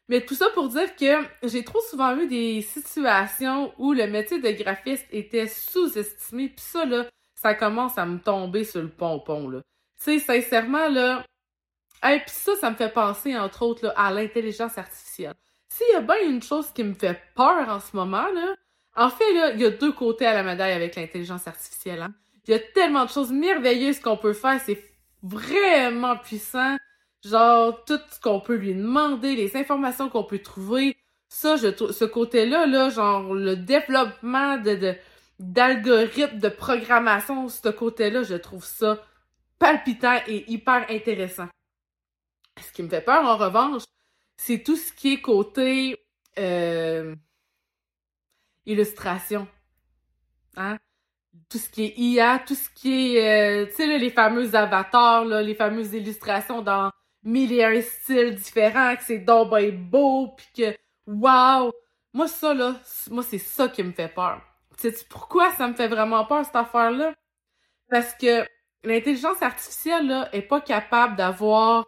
Mais 0.09 0.21
tout 0.21 0.35
ça 0.35 0.47
pour 0.53 0.69
dire 0.69 0.95
que 0.95 1.25
j'ai 1.43 1.63
trop 1.63 1.81
souvent 1.89 2.15
eu 2.17 2.27
des 2.27 2.61
situations 2.61 3.73
où 3.77 3.93
le 3.93 4.07
métier 4.07 4.39
de 4.39 4.51
graphiste 4.51 5.05
était 5.11 5.47
sous-estimé, 5.47 6.49
puis 6.49 6.65
ça, 6.65 6.85
là, 6.85 7.05
ça 7.35 7.55
commence 7.55 7.97
à 7.97 8.05
me 8.05 8.19
tomber 8.19 8.63
sur 8.63 8.81
le 8.81 8.89
pompon, 8.89 9.49
là. 9.49 9.61
Tu 10.03 10.19
sais, 10.19 10.41
sincèrement, 10.41 10.89
là, 10.89 11.23
et 12.05 12.19
puis 12.19 12.31
ça, 12.31 12.55
ça 12.57 12.69
me 12.69 12.75
fait 12.75 12.91
penser, 12.91 13.37
entre 13.37 13.63
autres, 13.63 13.85
là, 13.85 13.93
à 13.95 14.11
l'intelligence 14.11 14.77
artificielle. 14.77 15.33
S'il 15.69 15.87
y 15.93 15.95
a 15.95 16.01
bien 16.01 16.19
une 16.27 16.43
chose 16.43 16.69
qui 16.71 16.83
me 16.83 16.93
fait 16.93 17.19
peur 17.33 17.69
en 17.69 17.79
ce 17.79 17.95
moment, 17.95 18.27
là, 18.27 18.55
en 18.95 19.09
fait, 19.09 19.33
là, 19.33 19.51
il 19.51 19.61
y 19.61 19.65
a 19.65 19.71
deux 19.71 19.93
côtés 19.93 20.25
à 20.25 20.33
la 20.33 20.43
médaille 20.43 20.73
avec 20.73 20.95
l'intelligence 20.95 21.47
artificielle. 21.47 22.01
Hein. 22.01 22.13
Il 22.45 22.51
y 22.51 22.53
a 22.53 22.59
tellement 22.59 23.05
de 23.05 23.09
choses 23.09 23.31
merveilleuses 23.31 24.01
qu'on 24.01 24.17
peut 24.17 24.33
faire, 24.33 24.59
c'est 24.63 24.92
vraiment 25.23 26.17
puissant. 26.17 26.77
Genre, 27.23 27.83
tout 27.85 27.99
ce 28.11 28.19
qu'on 28.19 28.41
peut 28.41 28.55
lui 28.55 28.75
demander, 28.75 29.35
les 29.35 29.55
informations 29.55 30.09
qu'on 30.09 30.25
peut 30.25 30.39
trouver. 30.39 30.97
Ça, 31.29 31.55
je 31.55 31.69
ce 31.91 32.05
côté-là, 32.05 32.67
là, 32.67 32.89
genre, 32.89 33.33
le 33.33 33.55
développement 33.55 34.57
de 34.57 34.95
d'algorithmes 35.39 36.39
de 36.39 36.49
programmation, 36.49 37.49
ce 37.49 37.69
côté-là, 37.69 38.23
je 38.23 38.35
trouve 38.35 38.63
ça 38.63 39.03
palpitant 39.57 40.19
et 40.27 40.49
hyper 40.51 40.85
intéressant. 40.89 41.47
Ce 42.61 42.71
qui 42.71 42.83
me 42.83 42.89
fait 42.89 43.01
peur, 43.01 43.25
en 43.25 43.37
revanche, 43.37 43.83
c'est 44.37 44.61
tout 44.61 44.75
ce 44.75 44.93
qui 44.93 45.13
est 45.13 45.21
côté 45.21 45.97
euh, 46.37 47.15
illustration. 48.65 49.47
Hein? 50.55 50.77
Tout 51.49 51.57
ce 51.57 51.69
qui 51.69 51.85
est 51.85 51.93
IA, 51.97 52.39
tout 52.39 52.55
ce 52.55 52.69
qui 52.69 53.17
est, 53.17 53.63
euh, 53.63 53.65
tu 53.67 53.73
sais, 53.75 53.97
les 53.97 54.09
fameux 54.09 54.55
avatars, 54.55 55.25
là, 55.25 55.41
les 55.41 55.55
fameuses 55.55 55.93
illustrations 55.93 56.61
dans 56.61 56.91
mille 57.23 57.51
et 57.53 57.63
un 57.63 57.81
styles 57.81 58.35
différents, 58.35 58.95
que 58.95 59.03
c'est 59.03 59.19
donc 59.19 59.51
ben 59.51 59.71
beau, 59.71 60.35
puis 60.37 60.47
que, 60.55 60.77
wow! 61.07 61.71
Moi, 62.13 62.27
ça, 62.27 62.53
là, 62.53 62.75
moi, 63.09 63.23
c'est 63.23 63.39
ça 63.39 63.67
qui 63.69 63.83
me 63.83 63.91
fait 63.91 64.07
peur. 64.07 64.41
Sais-tu 64.77 65.05
pourquoi 65.05 65.51
ça 65.53 65.67
me 65.67 65.73
fait 65.73 65.87
vraiment 65.87 66.25
peur, 66.25 66.45
cette 66.45 66.55
affaire-là? 66.55 67.13
Parce 67.89 68.13
que 68.15 68.45
l'intelligence 68.83 69.41
artificielle, 69.41 70.07
là, 70.07 70.29
est 70.33 70.41
pas 70.43 70.61
capable 70.61 71.15
d'avoir 71.15 71.87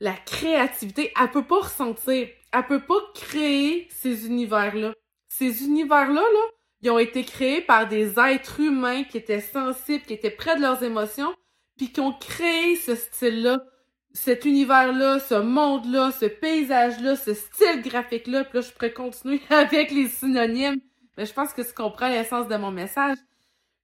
la 0.00 0.14
créativité. 0.14 1.12
Elle 1.20 1.30
peut 1.30 1.44
pas 1.44 1.60
ressentir. 1.60 2.28
Elle 2.52 2.66
peut 2.66 2.84
pas 2.84 3.00
créer 3.14 3.88
ces 3.90 4.26
univers-là. 4.26 4.94
Ces 5.28 5.64
univers-là, 5.64 6.20
là, 6.20 6.46
ils 6.82 6.90
ont 6.90 6.98
été 6.98 7.24
créés 7.24 7.60
par 7.60 7.88
des 7.88 8.18
êtres 8.18 8.60
humains 8.60 9.04
qui 9.04 9.16
étaient 9.16 9.40
sensibles, 9.40 10.04
qui 10.04 10.14
étaient 10.14 10.30
près 10.30 10.56
de 10.56 10.60
leurs 10.60 10.82
émotions, 10.82 11.32
puis 11.76 11.92
qui 11.92 12.00
ont 12.00 12.12
créé 12.12 12.76
ce 12.76 12.96
style-là, 12.96 13.64
cet 14.12 14.44
univers-là, 14.44 15.20
ce 15.20 15.36
monde-là, 15.36 16.10
ce 16.10 16.26
paysage-là, 16.26 17.16
ce 17.16 17.34
style 17.34 17.82
graphique-là. 17.82 18.44
Puis 18.44 18.58
là, 18.58 18.60
je 18.60 18.72
pourrais 18.72 18.92
continuer 18.92 19.40
avec 19.50 19.92
les 19.92 20.08
synonymes, 20.08 20.80
mais 21.16 21.24
je 21.24 21.32
pense 21.32 21.52
que 21.52 21.62
tu 21.62 21.72
comprends 21.72 22.08
l'essence 22.08 22.48
de 22.48 22.56
mon 22.56 22.72
message. 22.72 23.16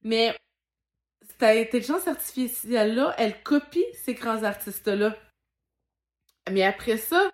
Mais 0.03 0.37
cette 1.23 1.43
intelligence 1.43 2.09
artificielle-là, 2.09 3.15
elle 3.17 3.43
copie 3.43 3.87
ces 3.95 4.15
grands 4.15 4.43
artistes-là. 4.43 5.17
Mais 6.51 6.65
après 6.65 6.97
ça, 6.97 7.31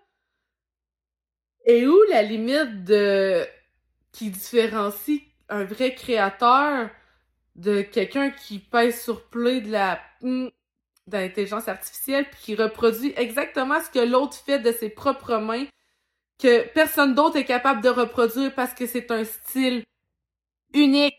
est 1.65 1.87
où 1.87 1.97
la 2.11 2.23
limite 2.23 2.85
de 2.85 3.47
qui 4.13 4.31
différencie 4.31 5.23
un 5.55 5.65
vrai 5.65 5.95
créateur 5.95 6.91
de 7.57 7.83
quelqu'un 7.83 8.31
qui 8.31 8.59
pèse 8.59 9.01
sur 9.01 9.29
play 9.29 9.61
de 9.61 9.71
la 9.71 10.01
hmm, 10.23 10.49
d'intelligence 11.07 11.69
artificielle 11.69 12.27
puis 12.31 12.41
qui 12.43 12.55
reproduit 12.55 13.13
exactement 13.17 13.81
ce 13.81 13.91
que 13.91 14.05
l'autre 14.05 14.37
fait 14.37 14.59
de 14.59 14.73
ses 14.73 14.89
propres 14.89 15.37
mains 15.37 15.67
que 16.39 16.67
personne 16.73 17.15
d'autre 17.15 17.37
est 17.37 17.45
capable 17.45 17.83
de 17.83 17.89
reproduire 17.89 18.55
parce 18.55 18.75
que 18.75 18.87
c'est 18.87 19.11
un 19.11 19.23
style 19.25 19.85
unique. 20.73 21.15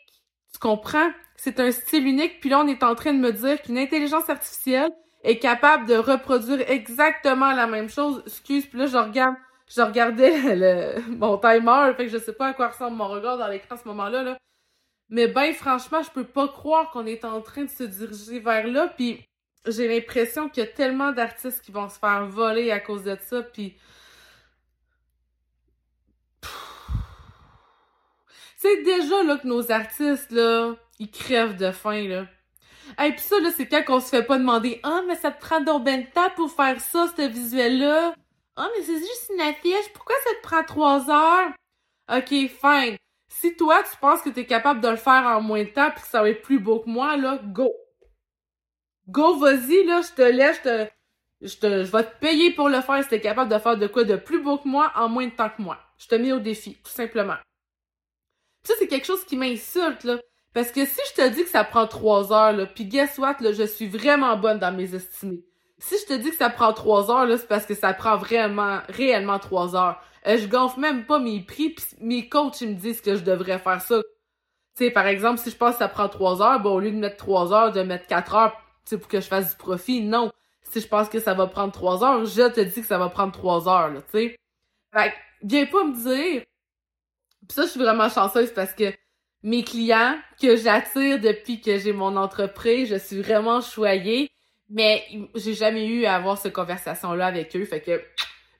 Tu 0.51 0.59
comprends? 0.59 1.09
C'est 1.37 1.59
un 1.59 1.71
style 1.71 2.05
unique 2.05 2.39
puis 2.41 2.49
là 2.49 2.59
on 2.59 2.67
est 2.67 2.83
en 2.83 2.95
train 2.95 3.13
de 3.13 3.19
me 3.19 3.31
dire 3.31 3.61
qu'une 3.61 3.77
intelligence 3.77 4.29
artificielle 4.29 4.91
est 5.25 5.39
capable 5.39 5.87
de 5.87 5.95
reproduire 5.95 6.69
exactement 6.69 7.51
la 7.53 7.67
même 7.67 7.89
chose. 7.89 8.21
Excuse, 8.27 8.65
puis 8.67 8.77
là, 8.77 8.85
je 8.85 8.97
regarde, 8.97 9.35
je 9.67 9.81
regardais 9.81 10.55
le, 10.55 11.01
mon 11.11 11.37
timer, 11.37 11.93
fait 11.95 12.05
que 12.05 12.11
je 12.11 12.17
sais 12.17 12.33
pas 12.33 12.47
à 12.47 12.53
quoi 12.53 12.69
ressemble 12.69 12.97
mon 12.97 13.07
regard 13.07 13.37
dans 13.37 13.47
l'écran 13.47 13.75
à 13.75 13.77
ce 13.77 13.87
moment-là, 13.87 14.23
là. 14.23 14.37
Mais 15.09 15.27
ben, 15.27 15.53
franchement, 15.53 16.01
je 16.01 16.09
peux 16.09 16.23
pas 16.23 16.47
croire 16.47 16.89
qu'on 16.91 17.05
est 17.05 17.25
en 17.25 17.41
train 17.41 17.63
de 17.63 17.69
se 17.69 17.83
diriger 17.83 18.39
vers 18.39 18.67
là, 18.67 18.87
puis 18.87 19.23
j'ai 19.67 19.87
l'impression 19.87 20.49
qu'il 20.49 20.63
y 20.63 20.67
a 20.67 20.69
tellement 20.69 21.11
d'artistes 21.11 21.61
qui 21.61 21.71
vont 21.71 21.89
se 21.89 21.99
faire 21.99 22.25
voler 22.25 22.71
à 22.71 22.79
cause 22.79 23.03
de 23.03 23.17
ça, 23.21 23.43
puis... 23.43 23.77
C'est 28.57 28.81
déjà 28.83 29.21
là 29.23 29.37
que 29.37 29.47
nos 29.47 29.71
artistes, 29.71 30.31
là, 30.31 30.73
ils 30.97 31.11
crèvent 31.11 31.57
de 31.57 31.71
faim, 31.71 32.07
là. 32.07 32.25
Et 33.03 33.11
puis 33.11 33.21
ça, 33.21 33.39
là, 33.39 33.51
c'est 33.55 33.67
quand 33.67 33.83
qu'on 33.83 33.99
se 33.99 34.09
fait 34.09 34.23
pas 34.23 34.37
demander 34.37 34.79
Ah, 34.83 35.01
mais 35.07 35.15
ça 35.15 35.31
te 35.31 35.39
prend 35.39 35.61
donc 35.61 35.83
ben 35.83 36.01
de 36.01 36.07
temps 36.07 36.29
pour 36.35 36.51
faire 36.51 36.79
ça, 36.79 37.07
ce 37.15 37.27
visuel-là. 37.27 38.15
Ah, 38.55 38.69
mais 38.75 38.83
c'est 38.83 38.99
juste 38.99 39.31
une 39.33 39.41
affiche. 39.41 39.91
Pourquoi 39.93 40.15
ça 40.23 40.35
te 40.35 40.41
prend 40.41 40.63
trois 40.63 41.09
heures? 41.09 41.51
Ok, 42.09 42.29
fine. 42.29 42.97
Si 43.29 43.55
toi, 43.57 43.83
tu 43.83 43.97
penses 43.97 44.21
que 44.21 44.29
t'es 44.29 44.45
capable 44.45 44.81
de 44.81 44.87
le 44.89 44.95
faire 44.95 45.25
en 45.25 45.41
moins 45.41 45.63
de 45.63 45.69
temps 45.69 45.91
puis 45.91 46.01
que 46.01 46.07
ça 46.07 46.21
va 46.21 46.29
être 46.29 46.41
plus 46.41 46.59
beau 46.59 46.79
que 46.79 46.89
moi, 46.89 47.17
là, 47.17 47.39
go. 47.43 47.73
Go, 49.07 49.37
vas-y, 49.37 49.83
là, 49.85 50.01
je 50.01 50.13
te 50.13 50.21
laisse, 50.21 50.57
je 50.57 50.61
te, 50.63 50.91
je 51.41 51.57
te, 51.57 51.83
je 51.83 51.91
vais 51.91 52.03
te 52.03 52.17
payer 52.19 52.53
pour 52.53 52.69
le 52.69 52.81
faire 52.81 53.03
si 53.03 53.09
t'es 53.09 53.21
capable 53.21 53.51
de 53.51 53.59
faire 53.59 53.77
de 53.77 53.87
quoi 53.87 54.03
de 54.03 54.15
plus 54.15 54.41
beau 54.41 54.57
que 54.57 54.67
moi 54.67 54.91
en 54.95 55.09
moins 55.09 55.25
de 55.27 55.31
temps 55.35 55.49
que 55.49 55.61
moi. 55.61 55.77
Je 55.97 56.07
te 56.07 56.15
mets 56.15 56.31
au 56.33 56.39
défi, 56.39 56.75
tout 56.83 56.91
simplement. 56.91 57.37
ça, 58.63 58.73
c'est 58.79 58.87
quelque 58.87 59.05
chose 59.05 59.25
qui 59.25 59.37
m'insulte, 59.37 60.03
là. 60.03 60.19
Parce 60.53 60.71
que 60.71 60.85
si 60.85 60.99
je 61.09 61.13
te 61.15 61.29
dis 61.29 61.43
que 61.43 61.49
ça 61.49 61.63
prend 61.63 61.87
trois 61.87 62.31
heures, 62.33 62.53
là, 62.53 62.65
puis 62.65 62.85
guess 62.85 63.17
what, 63.17 63.37
là, 63.41 63.51
je 63.51 63.63
suis 63.63 63.87
vraiment 63.87 64.37
bonne 64.37 64.59
dans 64.59 64.71
mes 64.71 64.95
estimés. 64.95 65.43
Si 65.85 65.95
je 65.99 66.05
te 66.07 66.13
dis 66.13 66.31
que 66.31 66.35
ça 66.35 66.49
prend 66.49 66.73
trois 66.73 67.11
heures, 67.11 67.27
là, 67.27 67.37
c'est 67.37 67.47
parce 67.47 67.67
que 67.67 67.75
ça 67.75 67.93
prend 67.93 68.17
vraiment, 68.17 68.79
réellement 68.89 69.37
trois 69.37 69.75
heures. 69.75 70.01
Euh, 70.25 70.35
je 70.35 70.47
gonfle 70.47 70.79
même 70.79 71.05
pas 71.05 71.19
mes 71.19 71.41
prix, 71.41 71.69
pis 71.69 71.83
mes 72.01 72.27
coachs, 72.27 72.59
ils 72.61 72.69
me 72.69 72.73
disent 72.73 73.01
que 73.01 73.15
je 73.15 73.23
devrais 73.23 73.59
faire 73.59 73.79
ça. 73.79 74.01
Tu 74.75 74.85
sais, 74.85 74.89
par 74.89 75.05
exemple, 75.05 75.39
si 75.39 75.51
je 75.51 75.55
pense 75.55 75.73
que 75.73 75.79
ça 75.79 75.87
prend 75.87 76.09
trois 76.09 76.41
heures, 76.41 76.59
bon, 76.59 76.73
au 76.73 76.79
lieu 76.79 76.89
de 76.89 76.97
mettre 76.97 77.17
trois 77.17 77.53
heures, 77.53 77.71
de 77.71 77.83
mettre 77.83 78.07
quatre 78.07 78.33
heures, 78.33 78.59
tu 78.83 78.97
pour 78.97 79.07
que 79.07 79.21
je 79.21 79.27
fasse 79.27 79.51
du 79.51 79.57
profit, 79.57 80.01
non. 80.01 80.31
Si 80.63 80.81
je 80.81 80.87
pense 80.87 81.07
que 81.07 81.19
ça 81.19 81.35
va 81.35 81.45
prendre 81.45 81.71
trois 81.71 82.03
heures, 82.03 82.25
je 82.25 82.49
te 82.49 82.61
dis 82.61 82.81
que 82.81 82.87
ça 82.87 82.97
va 82.97 83.09
prendre 83.09 83.31
trois 83.31 83.69
heures, 83.69 83.89
là, 83.91 84.01
tu 84.01 84.11
sais. 84.11 84.35
Fait 84.91 85.11
que, 85.11 85.15
viens 85.43 85.67
pas 85.67 85.83
me 85.83 85.93
dire... 85.93 86.41
Pis 87.47 87.53
ça, 87.53 87.61
je 87.63 87.69
suis 87.69 87.79
vraiment 87.79 88.09
chanceuse 88.09 88.51
parce 88.51 88.73
que 88.73 88.91
mes 89.43 89.63
clients 89.63 90.17
que 90.41 90.55
j'attire 90.55 91.19
depuis 91.19 91.61
que 91.61 91.77
j'ai 91.77 91.93
mon 91.93 92.17
entreprise. 92.17 92.89
Je 92.89 92.95
suis 92.95 93.21
vraiment 93.21 93.61
choyée, 93.61 94.31
mais 94.69 95.03
j'ai 95.35 95.53
jamais 95.53 95.87
eu 95.87 96.05
à 96.05 96.15
avoir 96.15 96.37
cette 96.37 96.53
conversation-là 96.53 97.27
avec 97.27 97.55
eux. 97.55 97.65
Fait 97.65 97.81
que 97.81 98.01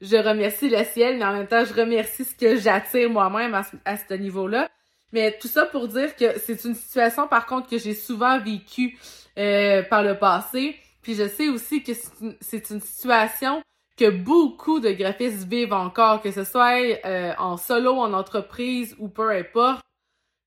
je 0.01 0.17
remercie 0.17 0.69
le 0.69 0.83
ciel, 0.83 1.17
mais 1.17 1.25
en 1.25 1.33
même 1.33 1.47
temps, 1.47 1.65
je 1.65 1.73
remercie 1.73 2.25
ce 2.25 2.35
que 2.35 2.57
j'attire 2.57 3.09
moi-même 3.09 3.53
à, 3.85 3.97
ce 3.97 4.13
niveau-là. 4.13 4.69
Mais 5.13 5.37
tout 5.39 5.47
ça 5.47 5.65
pour 5.65 5.87
dire 5.87 6.15
que 6.15 6.37
c'est 6.39 6.65
une 6.65 6.75
situation, 6.75 7.27
par 7.27 7.45
contre, 7.45 7.69
que 7.69 7.77
j'ai 7.77 7.93
souvent 7.93 8.39
vécue 8.39 8.97
euh, 9.37 9.83
par 9.83 10.03
le 10.03 10.17
passé. 10.17 10.75
Puis 11.01 11.15
je 11.15 11.27
sais 11.27 11.49
aussi 11.49 11.83
que 11.83 11.93
c'est 12.41 12.69
une, 12.69 12.81
situation 12.81 13.61
que 13.97 14.09
beaucoup 14.09 14.79
de 14.79 14.91
graphistes 14.91 15.47
vivent 15.47 15.73
encore, 15.73 16.21
que 16.21 16.31
ce 16.31 16.43
soit 16.43 16.81
euh, 17.05 17.33
en 17.37 17.55
solo, 17.55 17.93
en 17.93 18.13
entreprise 18.13 18.95
ou 18.99 19.07
peu 19.07 19.29
importe 19.29 19.85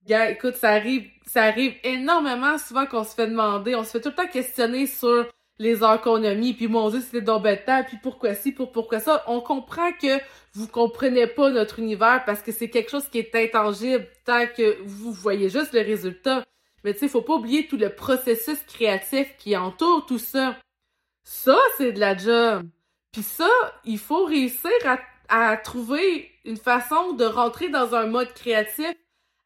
écoute, 0.08 0.56
ça 0.56 0.70
arrive, 0.70 1.08
ça 1.26 1.44
arrive 1.44 1.74
énormément 1.84 2.58
souvent 2.58 2.86
qu'on 2.86 3.04
se 3.04 3.14
fait 3.14 3.26
demander, 3.26 3.74
on 3.74 3.84
se 3.84 3.90
fait 3.90 4.00
tout 4.00 4.10
le 4.10 4.14
temps 4.14 4.26
questionner 4.26 4.86
sur 4.86 5.26
les 5.58 5.82
heures 5.82 6.00
qu'on 6.00 6.22
a 6.22 6.34
mis, 6.34 6.54
puis 6.54 6.68
mon 6.68 6.88
dieu, 6.88 7.00
c'était 7.00 7.20
donc 7.20 7.42
puis 7.42 7.98
pourquoi 8.02 8.34
ci, 8.34 8.52
pour 8.52 8.70
pourquoi 8.70 9.00
ça? 9.00 9.24
On 9.26 9.40
comprend 9.40 9.92
que 9.92 10.18
vous 10.54 10.68
comprenez 10.68 11.26
pas 11.26 11.50
notre 11.50 11.80
univers 11.80 12.24
parce 12.24 12.42
que 12.42 12.52
c'est 12.52 12.70
quelque 12.70 12.90
chose 12.90 13.08
qui 13.08 13.18
est 13.18 13.34
intangible 13.34 14.06
tant 14.24 14.46
que 14.46 14.80
vous 14.84 15.12
voyez 15.12 15.48
juste 15.48 15.72
le 15.72 15.80
résultat. 15.80 16.44
Mais 16.84 16.92
tu 16.92 17.00
sais, 17.00 17.08
faut 17.08 17.22
pas 17.22 17.34
oublier 17.34 17.66
tout 17.66 17.76
le 17.76 17.90
processus 17.90 18.58
créatif 18.68 19.34
qui 19.38 19.56
entoure 19.56 20.06
tout 20.06 20.18
ça. 20.18 20.56
Ça, 21.24 21.58
c'est 21.76 21.92
de 21.92 22.00
la 22.00 22.16
job. 22.16 22.62
Puis 23.12 23.22
ça, 23.22 23.48
il 23.84 23.98
faut 23.98 24.24
réussir 24.24 24.70
à, 24.86 24.98
à 25.28 25.56
trouver 25.56 26.30
une 26.44 26.56
façon 26.56 27.14
de 27.14 27.24
rentrer 27.24 27.68
dans 27.68 27.94
un 27.94 28.06
mode 28.06 28.32
créatif 28.32 28.94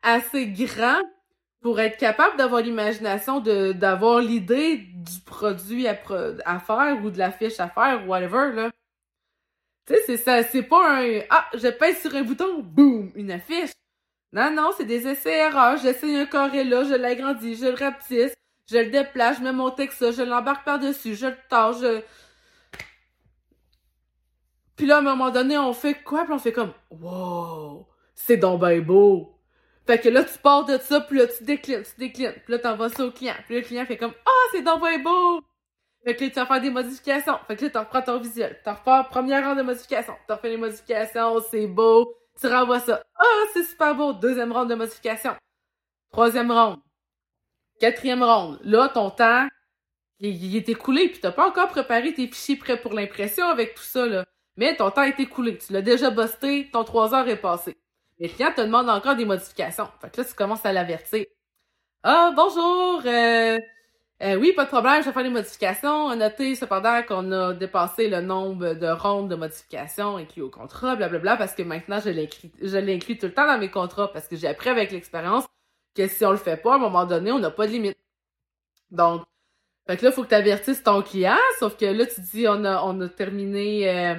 assez 0.03 0.47
grand 0.49 1.01
pour 1.63 1.81
être 1.81 1.97
capable 1.97 2.37
d'avoir 2.37 2.61
l'imagination 2.61 3.41
d'avoir 3.41 4.21
l'idée 4.21 4.77
du 5.03 5.21
produit 5.21 5.87
à, 5.89 5.95
faire 5.95 6.99
ou 7.03 7.11
de 7.11 7.19
l'affiche 7.19 7.61
à 7.61 7.69
faire 7.69 8.09
whatever 8.09 8.53
là. 8.55 8.71
Tu 9.87 9.95
sais 9.95 10.01
c'est 10.07 10.17
ça 10.17 10.43
c'est 10.43 10.63
pas 10.63 11.03
un 11.03 11.21
ah 11.31 11.47
je 11.55 11.69
pèse 11.69 12.01
sur 12.01 12.15
un 12.15 12.23
bouton 12.23 12.61
boum 12.63 13.13
une 13.15 13.31
affiche. 13.31 13.73
Non 14.33 14.51
non, 14.51 14.71
c'est 14.77 14.87
des 14.87 15.07
essais 15.07 15.39
erreurs, 15.39 15.77
j'essaie 15.79 16.17
un 16.21 16.27
carré 16.27 16.65
là, 16.65 16.85
je 16.85 16.95
l'agrandis, 16.95 17.57
je 17.57 17.67
le 17.67 17.75
rapetisse, 17.75 18.35
je 18.71 18.79
le 18.79 18.91
déplace, 18.91 19.39
je 19.39 19.43
mets 19.43 19.53
mon 19.53 19.71
texte 19.71 20.13
je 20.13 20.23
l'embarque 20.23 20.65
par-dessus, 20.65 21.15
je 21.17 21.27
le 21.27 21.37
tords, 21.51 21.75
je 21.75 22.03
Puis 24.77 24.87
là, 24.87 24.97
à 24.97 24.99
un 25.01 25.03
moment 25.03 25.31
donné, 25.31 25.59
on 25.59 25.73
fait 25.75 25.95
quoi? 26.03 26.25
Puis 26.25 26.33
on 26.33 26.39
fait 26.39 26.53
comme, 26.53 26.73
wow, 26.91 27.87
c'est 28.15 28.39
donc 28.39 28.61
ben 28.61 28.81
beau. 28.81 29.42
Fait 29.87 29.99
que 29.99 30.09
là, 30.09 30.25
tu 30.25 30.39
pars 30.39 30.65
de 30.65 30.79
ça, 30.79 31.01
puis 31.01 31.19
là, 31.19 31.27
tu 31.27 31.45
déclines, 31.45 31.83
tu 31.83 31.99
déclines. 31.99 32.35
Puis 32.45 32.53
là, 32.53 32.59
t'envoies 32.59 32.91
ça 32.91 33.05
au 33.05 33.11
client. 33.11 33.35
Puis 33.47 33.57
le 33.57 33.63
client 33.63 33.85
fait 33.85 33.97
comme, 33.97 34.15
ah, 34.25 34.31
oh, 34.31 34.49
c'est 34.53 34.63
ben 34.63 35.03
beau. 35.03 35.41
Fait 36.05 36.17
que 36.17 36.25
là, 36.25 36.31
tu 36.31 36.37
vas 36.37 36.47
faire 36.47 36.61
des 36.61 36.71
modifications. 36.71 37.39
Fait 37.47 37.57
que 37.57 37.65
là, 37.65 37.71
tu 37.71 37.79
reprends 37.79 38.03
ton 38.03 38.19
visuel. 38.19 38.61
Tu 38.63 38.71
repars 38.71 39.09
première 39.09 39.45
ronde 39.47 39.59
de 39.59 39.63
modifications. 39.63 40.15
Tu 40.27 40.33
refais 40.33 40.51
les 40.51 40.57
modifications, 40.57 41.41
c'est 41.51 41.67
beau. 41.67 42.15
Tu 42.41 42.47
renvoies 42.47 42.81
ça. 42.81 43.03
Ah, 43.17 43.23
oh, 43.25 43.47
c'est 43.53 43.65
super 43.65 43.95
beau. 43.95 44.13
Deuxième 44.13 44.53
ronde 44.53 44.71
de 44.71 44.75
modification. 44.75 45.35
Troisième 46.11 46.51
ronde. 46.51 46.81
Quatrième 47.81 48.23
ronde. 48.23 48.61
Là, 48.63 48.89
ton 48.89 49.11
temps, 49.11 49.49
il, 50.21 50.57
est 50.57 50.69
écoulé, 50.69 51.09
puis 51.09 51.21
t'as 51.21 51.33
pas 51.33 51.49
encore 51.49 51.69
préparé 51.69 52.15
tes 52.15 52.29
fichiers 52.29 52.57
prêts 52.57 52.81
pour 52.81 52.93
l'impression 52.95 53.47
avec 53.47 53.75
tout 53.75 53.83
ça, 53.83 54.07
là. 54.07 54.25
Mais 54.57 54.77
ton 54.77 54.91
temps 54.91 55.03
est 55.03 55.19
écoulé. 55.19 55.59
Tu 55.59 55.73
l'as 55.73 55.83
déjà 55.83 56.11
busté, 56.11 56.71
ton 56.71 56.85
3 56.85 57.15
heures 57.15 57.29
est 57.29 57.41
passé. 57.41 57.77
Mais 58.23 58.29
le 58.29 58.35
client 58.35 58.53
te 58.55 58.61
demande 58.61 58.89
encore 58.89 59.17
des 59.17 59.25
modifications. 59.25 59.89
Fait 60.01 60.09
que 60.09 60.21
là, 60.21 60.25
tu 60.25 60.35
commences 60.35 60.65
à 60.65 60.73
l'avertir. 60.73 61.27
Ah, 62.05 62.33
bonjour! 62.37 63.03
Euh, 63.05 63.59
euh, 64.23 64.37
oui, 64.37 64.53
pas 64.53 64.63
de 64.63 64.69
problème, 64.69 65.03
je 65.03 65.09
vais 65.09 65.13
faire 65.13 65.25
des 65.25 65.29
modifications. 65.29 66.15
Notez 66.15 66.55
cependant 66.55 67.03
qu'on 67.03 67.33
a 67.33 67.53
dépassé 67.53 68.09
le 68.09 68.21
nombre 68.21 68.75
de 68.75 68.87
rondes 68.87 69.29
de 69.29 69.35
modifications 69.35 70.19
inclus 70.19 70.43
au 70.43 70.51
contrat, 70.51 70.95
blablabla, 70.95 71.37
parce 71.37 71.53
que 71.57 71.65
maintenant, 71.65 71.99
je 71.99 72.11
l'inclus, 72.11 73.19
tout 73.19 73.27
le 73.27 73.35
temps 73.35 73.49
dans 73.49 73.59
mes 73.59 73.73
contrats, 73.73 74.13
parce 74.13 74.29
que 74.29 74.37
j'ai 74.37 74.47
appris 74.47 74.71
avec 74.71 74.93
l'expérience 74.93 75.45
que 75.97 76.07
si 76.07 76.25
on 76.25 76.31
le 76.31 76.37
fait 76.37 76.57
pas, 76.57 76.75
à 76.75 76.77
un 76.77 76.79
moment 76.79 77.07
donné, 77.07 77.33
on 77.33 77.41
n'a 77.41 77.51
pas 77.51 77.67
de 77.67 77.73
limite. 77.73 77.99
Donc, 78.93 79.25
fait 79.89 79.97
que 79.97 80.05
là, 80.05 80.13
faut 80.13 80.23
que 80.23 80.29
tu 80.29 80.35
avertisses 80.37 80.85
ton 80.85 81.03
client, 81.03 81.37
sauf 81.59 81.77
que 81.77 81.87
là, 81.87 82.07
tu 82.07 82.21
dis, 82.21 82.47
on 82.49 82.65
a, 82.65 82.83
on 82.85 83.01
a 83.01 83.09
terminé 83.09 83.91
euh, 83.91 84.15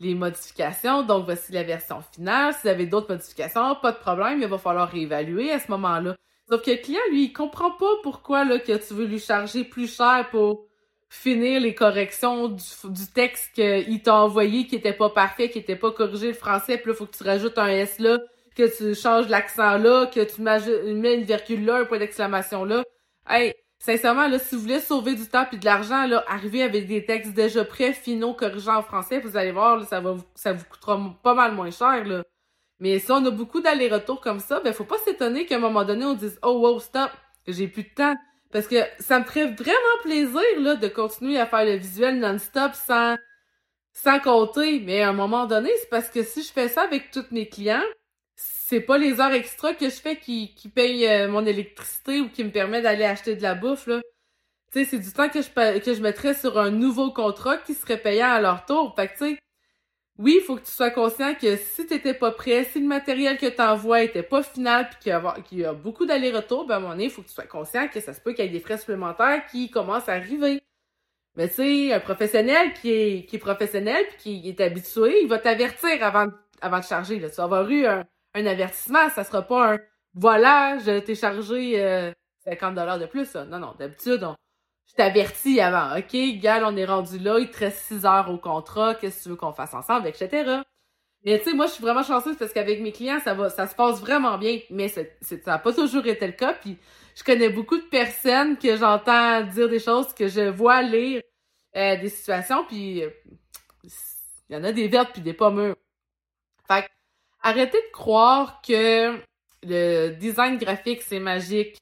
les 0.00 0.14
modifications, 0.14 1.02
donc 1.02 1.26
voici 1.26 1.52
la 1.52 1.62
version 1.62 2.02
finale. 2.12 2.54
Si 2.54 2.60
vous 2.62 2.68
avez 2.68 2.86
d'autres 2.86 3.12
modifications, 3.12 3.76
pas 3.76 3.92
de 3.92 3.98
problème, 3.98 4.40
il 4.40 4.48
va 4.48 4.58
falloir 4.58 4.90
réévaluer 4.90 5.52
à 5.52 5.60
ce 5.60 5.70
moment-là. 5.70 6.16
Sauf 6.48 6.62
que 6.62 6.70
le 6.70 6.78
client, 6.78 7.00
lui, 7.10 7.24
il 7.24 7.32
comprend 7.32 7.70
pas 7.70 7.92
pourquoi 8.02 8.44
là, 8.44 8.58
que 8.58 8.76
tu 8.76 8.94
veux 8.94 9.04
lui 9.04 9.20
charger 9.20 9.62
plus 9.62 9.94
cher 9.94 10.28
pour 10.30 10.64
finir 11.10 11.60
les 11.60 11.74
corrections 11.74 12.48
du, 12.48 13.06
texte 13.12 13.52
qu'il 13.54 14.02
t'a 14.02 14.14
envoyé 14.14 14.66
qui 14.66 14.76
était 14.76 14.92
pas 14.92 15.10
parfait, 15.10 15.50
qui 15.50 15.58
était 15.58 15.76
pas 15.76 15.90
corrigé 15.90 16.28
le 16.28 16.34
français, 16.34 16.78
puis 16.78 16.90
là, 16.90 16.96
faut 16.96 17.06
que 17.06 17.16
tu 17.16 17.24
rajoutes 17.24 17.58
un 17.58 17.68
S 17.68 17.98
là, 17.98 18.18
que 18.56 18.76
tu 18.76 18.94
changes 18.94 19.28
l'accent 19.28 19.76
là, 19.76 20.06
que 20.06 20.20
tu 20.20 20.40
mets 20.40 21.14
une 21.14 21.24
virgule 21.24 21.64
là, 21.64 21.78
un 21.78 21.84
point 21.84 21.98
d'exclamation 21.98 22.64
là. 22.64 22.84
Hey, 23.28 23.54
sincèrement, 23.80 24.28
là, 24.28 24.38
si 24.38 24.54
vous 24.54 24.60
voulez 24.60 24.78
sauver 24.78 25.14
du 25.16 25.26
temps 25.26 25.46
et 25.50 25.56
de 25.56 25.64
l'argent, 25.64 26.06
là, 26.06 26.24
arriver 26.28 26.62
avec 26.62 26.86
des 26.86 27.04
textes 27.04 27.32
déjà 27.32 27.64
prêts, 27.64 27.92
finaux, 27.92 28.34
corrigeants 28.34 28.76
en 28.76 28.82
français, 28.82 29.18
vous 29.18 29.36
allez 29.36 29.52
voir, 29.52 29.84
ça 29.84 30.00
va 30.00 30.12
vous, 30.12 30.24
ça 30.36 30.52
vous 30.52 30.64
coûtera 30.70 31.00
pas 31.22 31.34
mal 31.34 31.54
moins 31.54 31.70
cher, 31.70 32.04
là. 32.04 32.22
Mais 32.78 32.98
si 32.98 33.10
on 33.12 33.24
a 33.26 33.30
beaucoup 33.30 33.60
d'allers-retours 33.60 34.20
comme 34.20 34.40
ça, 34.40 34.60
ben, 34.60 34.72
faut 34.72 34.84
pas 34.84 34.98
s'étonner 34.98 35.44
qu'à 35.46 35.56
un 35.56 35.58
moment 35.58 35.84
donné, 35.84 36.04
on 36.04 36.14
dise, 36.14 36.38
oh, 36.42 36.60
wow, 36.60 36.78
stop, 36.80 37.10
j'ai 37.46 37.68
plus 37.68 37.82
de 37.82 37.90
temps. 37.94 38.16
Parce 38.52 38.66
que 38.66 38.76
ça 38.98 39.20
me 39.20 39.24
ferait 39.24 39.52
vraiment 39.52 39.98
plaisir, 40.02 40.42
là, 40.58 40.76
de 40.76 40.88
continuer 40.88 41.38
à 41.38 41.46
faire 41.46 41.64
le 41.64 41.76
visuel 41.76 42.18
non-stop 42.18 42.72
sans, 42.74 43.16
sans 43.92 44.18
compter. 44.20 44.80
Mais 44.80 45.02
à 45.02 45.10
un 45.10 45.12
moment 45.12 45.46
donné, 45.46 45.70
c'est 45.80 45.90
parce 45.90 46.08
que 46.08 46.22
si 46.22 46.42
je 46.42 46.52
fais 46.52 46.68
ça 46.68 46.82
avec 46.82 47.10
tous 47.10 47.26
mes 47.30 47.48
clients, 47.48 47.82
c'est 48.70 48.80
pas 48.80 48.98
les 48.98 49.20
heures 49.20 49.32
extra 49.32 49.74
que 49.74 49.86
je 49.86 49.96
fais 49.96 50.16
qui, 50.16 50.54
qui 50.54 50.68
payent 50.68 51.08
euh, 51.08 51.28
mon 51.28 51.44
électricité 51.44 52.20
ou 52.20 52.28
qui 52.28 52.44
me 52.44 52.52
permet 52.52 52.80
d'aller 52.80 53.04
acheter 53.04 53.34
de 53.34 53.42
la 53.42 53.56
bouffe, 53.56 53.88
là. 53.88 54.00
Tu 54.72 54.84
c'est 54.84 55.00
du 55.00 55.12
temps 55.12 55.28
que 55.28 55.42
je, 55.42 55.48
que 55.48 56.00
mettrais 56.00 56.34
sur 56.34 56.56
un 56.56 56.70
nouveau 56.70 57.10
contrat 57.12 57.56
qui 57.58 57.74
serait 57.74 58.00
payant 58.00 58.30
à 58.30 58.40
leur 58.40 58.64
tour. 58.66 58.94
Fait 58.94 59.08
que, 59.08 59.12
tu 59.14 59.18
sais, 59.34 59.38
oui, 60.18 60.36
il 60.40 60.44
faut 60.44 60.54
que 60.54 60.64
tu 60.64 60.70
sois 60.70 60.90
conscient 60.92 61.34
que 61.34 61.56
si 61.56 61.84
t'étais 61.84 62.14
pas 62.14 62.30
prêt, 62.30 62.62
si 62.62 62.80
le 62.80 62.86
matériel 62.86 63.38
que 63.38 63.46
t'envoies 63.46 64.02
était 64.04 64.22
pas 64.22 64.44
final 64.44 64.88
puis 64.88 65.10
qu'il 65.50 65.58
y, 65.58 65.64
a, 65.64 65.72
beaucoup 65.72 66.06
d'allers-retours, 66.06 66.66
ben 66.66 66.74
à 66.74 66.76
un 66.76 66.80
moment 66.80 66.92
donné, 66.92 67.06
il 67.06 67.10
faut 67.10 67.22
que 67.22 67.28
tu 67.28 67.34
sois 67.34 67.46
conscient 67.46 67.88
que 67.88 67.98
ça 67.98 68.14
se 68.14 68.20
peut 68.20 68.34
qu'il 68.34 68.44
y 68.44 68.48
ait 68.48 68.52
des 68.52 68.60
frais 68.60 68.78
supplémentaires 68.78 69.44
qui 69.50 69.70
commencent 69.70 70.08
à 70.08 70.12
arriver. 70.12 70.62
Mais 71.36 71.48
tu 71.48 71.92
un 71.92 72.00
professionnel 72.00 72.72
qui 72.74 72.92
est, 72.92 73.26
qui 73.26 73.36
est 73.36 73.40
professionnel 73.40 74.04
puis 74.10 74.42
qui 74.42 74.48
est 74.48 74.60
habitué, 74.60 75.22
il 75.22 75.28
va 75.28 75.38
t'avertir 75.40 76.04
avant, 76.04 76.28
avant 76.60 76.78
de 76.78 76.84
charger. 76.84 77.18
Là. 77.18 77.30
Tu 77.30 77.36
vas 77.36 77.44
avoir 77.44 77.68
eu 77.68 77.86
un, 77.86 78.04
un 78.34 78.46
avertissement, 78.46 79.08
ça 79.10 79.24
sera 79.24 79.42
pas 79.42 79.74
un 79.74 79.78
voilà, 80.14 80.78
je 80.78 80.98
t'ai 81.00 81.14
chargé 81.14 81.80
euh, 81.82 82.12
50 82.44 82.74
dollars 82.74 82.98
de 82.98 83.06
plus. 83.06 83.34
Non, 83.34 83.58
non, 83.58 83.74
d'habitude, 83.78 84.24
on, 84.24 84.34
je 84.88 84.94
t'avertis 84.94 85.60
avant. 85.60 85.96
OK, 85.96 86.16
gal, 86.40 86.64
on 86.64 86.76
est 86.76 86.84
rendu 86.84 87.18
là, 87.18 87.38
il 87.38 87.50
te 87.50 87.58
reste 87.58 87.78
6 87.86 88.06
heures 88.06 88.30
au 88.30 88.38
contrat, 88.38 88.94
qu'est-ce 88.94 89.18
que 89.18 89.22
tu 89.24 89.28
veux 89.30 89.36
qu'on 89.36 89.52
fasse 89.52 89.74
ensemble, 89.74 90.08
etc. 90.08 90.62
Mais 91.24 91.38
tu 91.38 91.50
sais, 91.50 91.54
moi, 91.54 91.66
je 91.66 91.72
suis 91.72 91.82
vraiment 91.82 92.02
chanceuse 92.02 92.36
parce 92.38 92.52
qu'avec 92.52 92.80
mes 92.80 92.92
clients, 92.92 93.20
ça 93.20 93.34
va, 93.34 93.50
ça 93.50 93.66
se 93.66 93.74
passe 93.74 94.00
vraiment 94.00 94.38
bien, 94.38 94.60
mais 94.70 94.88
c'est, 94.88 95.18
ça 95.22 95.36
n'a 95.46 95.58
pas 95.58 95.72
toujours 95.72 96.06
été 96.06 96.26
le 96.26 96.32
cas. 96.32 96.54
Puis 96.54 96.78
je 97.14 97.22
connais 97.24 97.50
beaucoup 97.50 97.76
de 97.76 97.82
personnes 97.82 98.56
que 98.58 98.76
j'entends 98.76 99.42
dire 99.42 99.68
des 99.68 99.78
choses, 99.78 100.12
que 100.14 100.28
je 100.28 100.48
vois 100.48 100.82
lire 100.82 101.22
euh, 101.76 101.96
des 101.96 102.08
situations, 102.08 102.64
puis 102.66 103.04
euh, 103.04 103.10
il 104.48 104.56
y 104.56 104.58
en 104.58 104.64
a 104.64 104.72
des 104.72 104.88
vertes 104.88 105.12
puis 105.12 105.22
des 105.22 105.34
pas 105.34 105.50
mûres. 105.50 105.76
Fait 106.66 106.88
arrêtez 107.42 107.78
de 107.78 107.92
croire 107.92 108.60
que 108.62 109.18
le 109.62 110.10
design 110.10 110.58
graphique, 110.58 111.02
c'est 111.02 111.20
magique. 111.20 111.78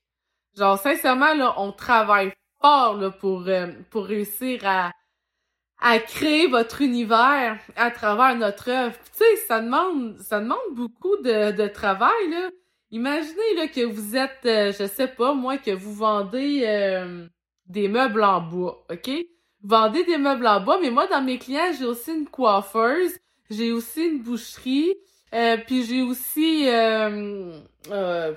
Genre, 0.56 0.78
sincèrement, 0.78 1.34
là, 1.34 1.54
on 1.58 1.72
travaille 1.72 2.32
fort 2.60 2.96
là, 2.96 3.10
pour, 3.10 3.46
euh, 3.46 3.68
pour 3.90 4.06
réussir 4.06 4.60
à, 4.66 4.90
à 5.80 5.98
créer 6.00 6.48
votre 6.48 6.82
univers 6.82 7.58
à 7.76 7.90
travers 7.90 8.34
notre 8.36 8.70
œuvre. 8.70 8.96
Tu 9.12 9.18
sais, 9.18 9.36
ça 9.46 9.60
demande, 9.60 10.18
ça 10.18 10.40
demande 10.40 10.58
beaucoup 10.72 11.16
de, 11.18 11.52
de 11.52 11.68
travail, 11.68 12.30
là. 12.30 12.50
Imaginez 12.90 13.54
là, 13.54 13.68
que 13.68 13.84
vous 13.84 14.16
êtes, 14.16 14.46
euh, 14.46 14.72
je 14.72 14.86
sais 14.86 15.08
pas, 15.08 15.34
moi, 15.34 15.58
que 15.58 15.70
vous 15.70 15.92
vendez 15.92 16.62
euh, 16.66 17.28
des 17.66 17.86
meubles 17.86 18.24
en 18.24 18.40
bois, 18.40 18.86
OK? 18.90 19.10
Vendez 19.62 20.04
des 20.04 20.16
meubles 20.16 20.46
en 20.46 20.60
bois, 20.60 20.80
mais 20.80 20.90
moi, 20.90 21.06
dans 21.06 21.20
mes 21.20 21.38
clients, 21.38 21.72
j'ai 21.78 21.84
aussi 21.84 22.12
une 22.12 22.26
coiffeuse, 22.26 23.18
j'ai 23.50 23.72
aussi 23.72 24.06
une 24.06 24.22
boucherie, 24.22 24.94
euh, 25.34 25.56
puis 25.66 25.84
j'ai 25.84 26.02
aussi, 26.02 26.68
euh, 26.68 27.60
euh, 27.90 28.34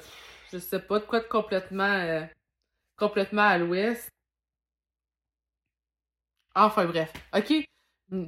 je 0.51 0.57
sais 0.57 0.79
pas, 0.79 0.99
de 0.99 1.05
quoi 1.05 1.19
de 1.19 1.27
complètement, 1.27 1.83
euh, 1.83 2.21
complètement 2.97 3.43
à 3.43 3.57
l'ouest. 3.57 4.09
Enfin 6.55 6.85
bref, 6.85 7.13
ok? 7.33 7.65
Hmm. 8.09 8.27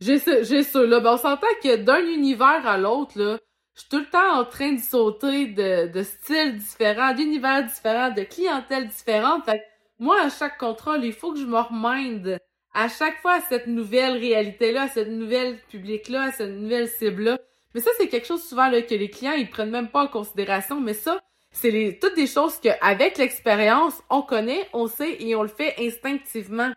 J'ai 0.00 0.18
ça, 0.18 0.42
j'ai 0.42 0.62
ça. 0.62 0.84
Là, 0.84 1.00
ben, 1.00 1.12
on 1.14 1.16
s'entend 1.18 1.46
que 1.62 1.76
d'un 1.76 2.04
univers 2.06 2.66
à 2.66 2.78
l'autre, 2.78 3.18
là, 3.18 3.38
je 3.74 3.80
suis 3.80 3.88
tout 3.88 3.98
le 3.98 4.10
temps 4.10 4.40
en 4.40 4.44
train 4.44 4.72
de 4.72 4.80
sauter 4.80 5.46
de, 5.46 5.88
de 5.88 6.02
styles 6.02 6.56
différents, 6.56 7.14
d'univers 7.14 7.64
différents, 7.64 8.10
de 8.10 8.22
clientèles 8.22 8.88
différentes. 8.88 9.44
Fait 9.44 9.64
moi, 9.98 10.22
à 10.22 10.30
chaque 10.30 10.58
contrôle, 10.58 11.04
il 11.04 11.12
faut 11.12 11.32
que 11.32 11.38
je 11.38 11.44
me 11.46 11.58
reminde 11.58 12.38
à 12.72 12.88
chaque 12.88 13.20
fois 13.20 13.34
à 13.34 13.40
cette 13.42 13.66
nouvelle 13.66 14.16
réalité-là, 14.16 14.82
à 14.82 14.88
cette 14.88 15.08
nouvelle 15.08 15.58
public-là, 15.68 16.22
à 16.24 16.32
cette 16.32 16.50
nouvelle 16.50 16.88
cible-là. 16.88 17.38
Mais 17.74 17.80
ça, 17.80 17.90
c'est 17.98 18.08
quelque 18.08 18.26
chose 18.26 18.42
souvent 18.42 18.68
là, 18.68 18.82
que 18.82 18.94
les 18.94 19.10
clients, 19.10 19.32
ils 19.32 19.48
prennent 19.48 19.70
même 19.70 19.88
pas 19.88 20.04
en 20.04 20.08
considération. 20.08 20.80
Mais 20.80 20.94
ça, 20.94 21.20
c'est 21.52 21.70
les, 21.70 21.98
toutes 21.98 22.16
des 22.16 22.26
choses 22.26 22.58
qu'avec 22.60 23.18
l'expérience, 23.18 24.02
on 24.08 24.22
connaît, 24.22 24.68
on 24.72 24.86
sait 24.86 25.22
et 25.22 25.34
on 25.34 25.42
le 25.42 25.48
fait 25.48 25.74
instinctivement. 25.78 26.72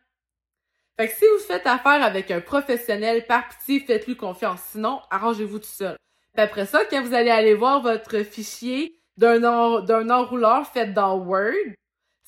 Fait 0.99 1.08
que 1.08 1.13
si 1.15 1.25
vous 1.25 1.43
faites 1.45 1.65
affaire 1.65 2.03
avec 2.03 2.29
un 2.29 2.41
professionnel, 2.41 3.25
par 3.25 3.49
pitié, 3.49 3.79
faites-lui 3.79 4.15
confiance. 4.15 4.62
Sinon, 4.71 5.01
arrangez-vous 5.10 5.60
tout 5.60 5.65
seul. 5.65 5.97
Puis 6.34 6.43
après 6.43 6.65
ça, 6.65 6.86
quand 6.86 7.01
vous 7.01 7.13
allez 7.13 7.32
aller 7.32 7.56
voir 7.56 7.82
votre 7.82 8.23
fichier 8.23 8.99
d'un 9.17 9.39
d'un 9.82 10.10
enrouleur 10.10 10.67
fait 10.67 10.93
dans 10.93 11.17
Word, 11.17 11.53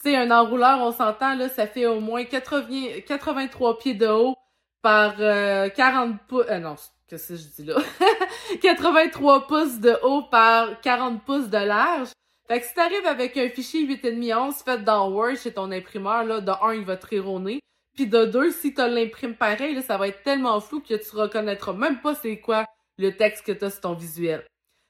c'est 0.04 0.16
un 0.16 0.30
enrouleur, 0.32 0.80
on 0.82 0.92
s'entend, 0.92 1.36
là, 1.36 1.50
ça 1.50 1.68
fait 1.68 1.88
au 1.88 2.00
moins 2.00 2.26
80, 2.26 3.02
83 3.08 3.80
pieds 3.80 3.96
de 3.96 4.08
haut 4.08 4.36
par 4.82 5.16
40 5.18 5.22
euh, 5.22 6.14
pouces. 6.28 6.46
Euh, 6.50 6.60
non, 6.60 6.76
Qu'est-ce 7.08 7.30
que 7.30 7.36
je 7.36 7.48
dis 7.48 7.64
là? 7.64 7.76
83 8.62 9.48
pouces 9.48 9.80
de 9.80 9.96
haut 10.04 10.24
par 10.24 10.82
40 10.82 11.24
pouces 11.24 11.50
de 11.50 11.58
large. 11.58 12.10
Fait 12.48 12.60
que 12.60 12.66
si 12.66 12.74
t'arrives 12.74 13.06
avec 13.06 13.38
un 13.38 13.50
fichier 13.50 13.88
8,5 13.88 14.36
11 14.36 14.56
fait 14.56 14.84
dans 14.84 15.10
Word 15.10 15.36
chez 15.36 15.54
ton 15.54 15.72
imprimeur, 15.72 16.24
là, 16.24 16.42
de 16.42 16.52
un, 16.52 16.74
il 16.74 16.84
va 16.84 16.98
te 16.98 17.08
rironner. 17.08 17.60
Puis 17.96 18.08
de 18.08 18.26
deux, 18.26 18.52
si 18.52 18.74
t'as 18.74 18.88
l'imprime 18.88 19.36
pareil, 19.36 19.82
ça 19.82 19.98
va 19.98 20.08
être 20.08 20.24
tellement 20.24 20.60
flou 20.60 20.82
que 20.82 20.96
tu 20.96 21.16
reconnaîtras 21.16 21.74
même 21.74 22.02
pas 22.02 22.14
c'est 22.16 22.40
quoi 22.40 22.66
le 22.98 23.16
texte 23.16 23.46
que 23.46 23.52
t'as 23.52 23.70
sur 23.70 23.82
ton 23.82 23.94
visuel. 23.94 24.46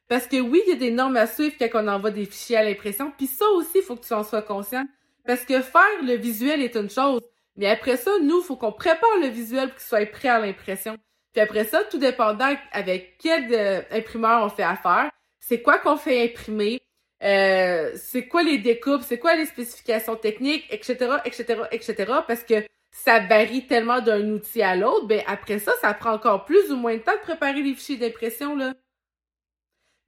Parce 0.08 0.28
que 0.28 0.40
oui, 0.40 0.62
il 0.66 0.70
y 0.70 0.74
a 0.74 0.80
des 0.80 0.92
normes 0.92 1.18
à 1.18 1.28
suivre 1.28 1.56
quand 1.60 1.70
on 1.74 1.88
envoie 1.88 2.12
des 2.12 2.26
fichiers 2.26 2.58
à 2.58 2.64
l'impression, 2.64 3.12
puis 3.16 3.28
ça 3.28 3.46
aussi, 3.56 3.78
il 3.78 3.82
faut 3.82 3.96
que 3.96 4.06
tu 4.06 4.14
en 4.14 4.24
sois 4.24 4.42
conscient. 4.42 4.86
Parce 5.26 5.44
que 5.44 5.62
faire 5.62 6.04
le 6.04 6.14
visuel 6.14 6.62
est 6.62 6.76
une 6.76 6.90
chose, 6.90 7.22
mais 7.56 7.68
après 7.68 7.98
ça, 7.98 8.12
nous, 8.22 8.42
faut 8.42 8.56
qu'on 8.56 8.72
prépare 8.72 9.18
le 9.22 9.28
visuel 9.28 9.70
pour 9.70 9.78
qu'il 9.78 9.88
soit 9.88 10.06
prêt 10.06 10.30
à 10.30 10.40
l'impression. 10.40 10.98
Puis 11.36 11.42
après 11.42 11.66
ça, 11.66 11.84
tout 11.84 11.98
dépendant 11.98 12.56
avec 12.72 13.18
quel 13.20 13.54
euh, 13.54 13.82
imprimeur 13.92 14.42
on 14.46 14.50
fait 14.50 14.64
affaire, 14.64 15.12
c'est 15.42 15.62
quoi 15.62 15.80
qu'on 15.80 15.98
fait 15.98 16.24
imprimer, 16.24 16.80
euh, 17.22 17.92
c'est 17.96 18.30
quoi 18.30 18.42
les 18.42 18.58
découpes, 18.58 19.02
c'est 19.02 19.20
quoi 19.20 19.36
les 19.36 19.46
spécifications 19.46 20.16
techniques, 20.16 20.66
etc., 20.70 21.18
etc., 21.26 21.64
etc. 21.74 22.14
Parce 22.26 22.42
que 22.46 22.66
ça 22.90 23.20
varie 23.20 23.68
tellement 23.68 24.00
d'un 24.00 24.30
outil 24.30 24.62
à 24.62 24.78
l'autre, 24.78 25.08
ben 25.08 25.24
après 25.28 25.60
ça, 25.60 25.74
ça 25.82 25.94
prend 25.94 26.14
encore 26.14 26.46
plus 26.46 26.72
ou 26.72 26.78
moins 26.78 26.94
de 26.96 27.02
temps 27.02 27.16
de 27.16 27.20
préparer 27.20 27.62
les 27.62 27.74
fichiers 27.74 27.98
d'impression, 27.98 28.56
là. 28.56 28.74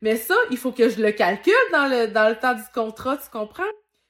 Mais 0.01 0.15
ça, 0.15 0.35
il 0.49 0.57
faut 0.57 0.71
que 0.71 0.87
je 0.87 1.01
le 1.01 1.11
calcule 1.11 1.53
dans 1.73 1.87
le, 1.87 2.07
dans 2.07 2.29
le 2.29 2.37
temps 2.37 2.53
du 2.53 2.63
contrat, 2.73 3.17
tu 3.17 3.29
comprends? 3.29 3.63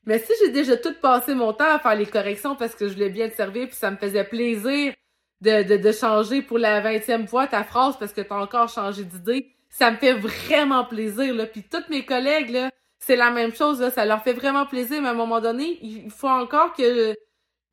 Mais 0.06 0.20
si 0.20 0.32
j'ai 0.40 0.52
déjà 0.52 0.78
tout 0.78 0.94
passé 1.02 1.34
mon 1.34 1.52
temps 1.52 1.74
à 1.74 1.80
faire 1.80 1.96
les 1.96 2.06
corrections 2.06 2.56
parce 2.56 2.76
que 2.76 2.88
je 2.88 2.94
voulais 2.94 3.10
bien 3.10 3.28
te 3.28 3.36
servir 3.36 3.68
puis 3.68 3.76
ça 3.76 3.90
me 3.90 3.98
faisait 3.98 4.24
plaisir 4.24 4.94
de, 5.42 5.78
de, 5.78 5.92
changer 5.92 6.42
pour 6.42 6.58
la 6.58 6.82
vingtième 6.82 7.28
fois 7.28 7.48
ta 7.48 7.64
phrase 7.64 7.98
parce 7.98 8.14
que 8.14 8.22
t'as 8.22 8.40
encore 8.40 8.70
changé 8.70 9.04
d'idée, 9.04 9.56
ça 9.70 9.92
me 9.92 9.98
fait 9.98 10.14
vraiment 10.14 10.86
plaisir, 10.86 11.34
là. 11.34 11.46
Puis 11.46 11.64
toutes 11.64 11.90
mes 11.90 12.06
collègues, 12.06 12.50
là, 12.50 12.72
c'est 13.00 13.16
la 13.16 13.32
même 13.32 13.54
chose, 13.54 13.80
là. 13.82 13.92
Ça 13.92 14.06
leur 14.06 14.24
fait 14.24 14.34
vraiment 14.34 14.66
plaisir, 14.66 15.02
mais 15.02 15.10
à 15.10 15.12
un 15.12 15.16
moment 15.16 15.40
donné, 15.42 15.78
il 15.82 16.10
faut 16.10 16.28
encore 16.28 16.74
que, 16.74 17.14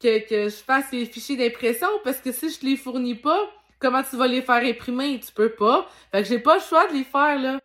que, 0.00 0.28
que 0.28 0.48
je 0.50 0.56
fasse 0.56 0.92
les 0.92 1.06
fichiers 1.06 1.36
d'impression 1.36 1.88
parce 2.04 2.18
que 2.18 2.32
si 2.32 2.50
je 2.50 2.66
les 2.66 2.76
fournis 2.76 3.14
pas, 3.14 3.40
comment 3.78 4.02
tu 4.02 4.16
vas 4.16 4.26
les 4.26 4.42
faire 4.42 4.62
imprimer? 4.62 5.20
Tu 5.20 5.32
peux 5.32 5.50
pas. 5.50 5.88
Fait 6.12 6.22
que 6.22 6.28
j'ai 6.28 6.38
pas 6.38 6.56
le 6.56 6.62
choix 6.62 6.86
de 6.88 6.94
les 6.94 7.04
faire, 7.04 7.38
là. 7.38 7.60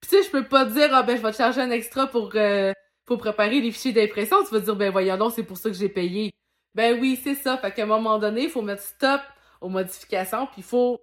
Pis 0.00 0.08
tu 0.10 0.16
sais, 0.16 0.22
je 0.22 0.30
peux 0.30 0.44
pas 0.46 0.64
dire, 0.66 0.90
ah 0.92 1.02
ben, 1.02 1.16
je 1.16 1.22
vais 1.22 1.32
te 1.32 1.36
charger 1.38 1.60
un 1.62 1.70
extra 1.70 2.06
pour, 2.06 2.30
euh, 2.34 2.72
pour 3.06 3.18
préparer 3.18 3.60
les 3.60 3.72
fichiers 3.72 3.92
d'impression. 3.92 4.44
Tu 4.44 4.50
vas 4.54 4.60
dire, 4.60 4.76
ben, 4.76 4.90
voyons 4.92 5.16
donc, 5.16 5.32
c'est 5.34 5.44
pour 5.44 5.56
ça 5.56 5.70
que 5.70 5.76
j'ai 5.76 5.88
payé. 5.88 6.32
Ben 6.74 6.98
oui, 7.00 7.20
c'est 7.22 7.34
ça. 7.34 7.56
Fait 7.58 7.72
qu'à 7.72 7.84
un 7.84 7.86
moment 7.86 8.18
donné, 8.18 8.44
il 8.44 8.50
faut 8.50 8.62
mettre 8.62 8.82
stop 8.82 9.20
aux 9.60 9.68
modifications, 9.68 10.46
puis 10.46 10.56
il 10.58 10.64
faut 10.64 11.00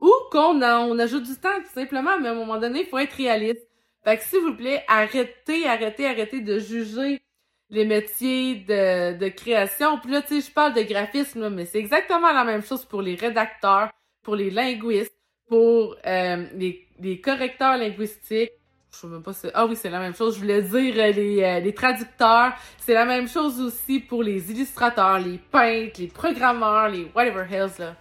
ou 0.00 0.12
qu'on 0.30 0.62
on 0.62 0.98
ajoute 0.98 1.24
du 1.24 1.36
temps, 1.36 1.60
tout 1.60 1.72
simplement, 1.74 2.18
mais 2.18 2.28
à 2.28 2.32
un 2.32 2.34
moment 2.34 2.58
donné, 2.58 2.80
il 2.80 2.86
faut 2.86 2.98
être 2.98 3.12
réaliste. 3.14 3.66
Fait 4.04 4.16
que 4.16 4.24
s'il 4.24 4.40
vous 4.40 4.54
plaît, 4.56 4.82
arrêtez, 4.88 5.66
arrêtez, 5.68 6.06
arrêtez 6.06 6.40
de 6.40 6.58
juger 6.58 7.20
les 7.68 7.84
métiers 7.84 8.56
de, 8.56 9.18
de 9.18 9.28
création. 9.28 9.98
Puis 9.98 10.10
là, 10.10 10.22
tu 10.22 10.40
sais, 10.40 10.48
je 10.48 10.52
parle 10.52 10.74
de 10.74 10.82
graphisme, 10.82 11.50
mais 11.50 11.66
c'est 11.66 11.78
exactement 11.78 12.32
la 12.32 12.44
même 12.44 12.62
chose 12.62 12.84
pour 12.86 13.02
les 13.02 13.14
rédacteurs, 13.14 13.90
pour 14.22 14.36
les 14.36 14.50
linguistes, 14.50 15.14
pour 15.48 15.96
euh, 16.06 16.46
les, 16.54 16.88
les 16.98 17.20
correcteurs 17.20 17.76
linguistiques. 17.76 18.52
Je 18.92 18.98
sais 18.98 19.06
même 19.06 19.22
pas 19.22 19.32
si... 19.32 19.46
Ah 19.54 19.66
oui, 19.66 19.76
c'est 19.76 19.90
la 19.90 20.00
même 20.00 20.14
chose. 20.14 20.34
Je 20.34 20.40
voulais 20.40 20.62
dire 20.62 20.94
euh, 20.96 21.12
les, 21.12 21.42
euh, 21.42 21.60
les 21.60 21.74
traducteurs. 21.74 22.52
C'est 22.78 22.94
la 22.94 23.04
même 23.04 23.28
chose 23.28 23.60
aussi 23.60 24.00
pour 24.00 24.22
les 24.22 24.50
illustrateurs, 24.50 25.18
les 25.18 25.38
peintres, 25.38 26.00
les 26.00 26.08
programmeurs, 26.08 26.88
les 26.88 27.10
whatever 27.14 27.44
hells, 27.50 27.70
là. 27.78 27.94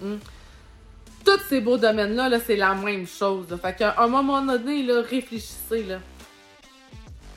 Hmm 0.00 0.16
tous 1.24 1.40
ces 1.48 1.60
beaux 1.60 1.76
domaines-là, 1.76 2.28
-là, 2.28 2.40
c'est 2.44 2.56
la 2.56 2.74
même 2.74 3.06
chose. 3.06 3.46
Fait 3.60 3.76
qu'à 3.76 3.94
un 3.98 4.08
moment 4.08 4.42
donné, 4.42 4.82
là, 4.82 5.02
réfléchissez, 5.02 5.84
là. 5.84 5.98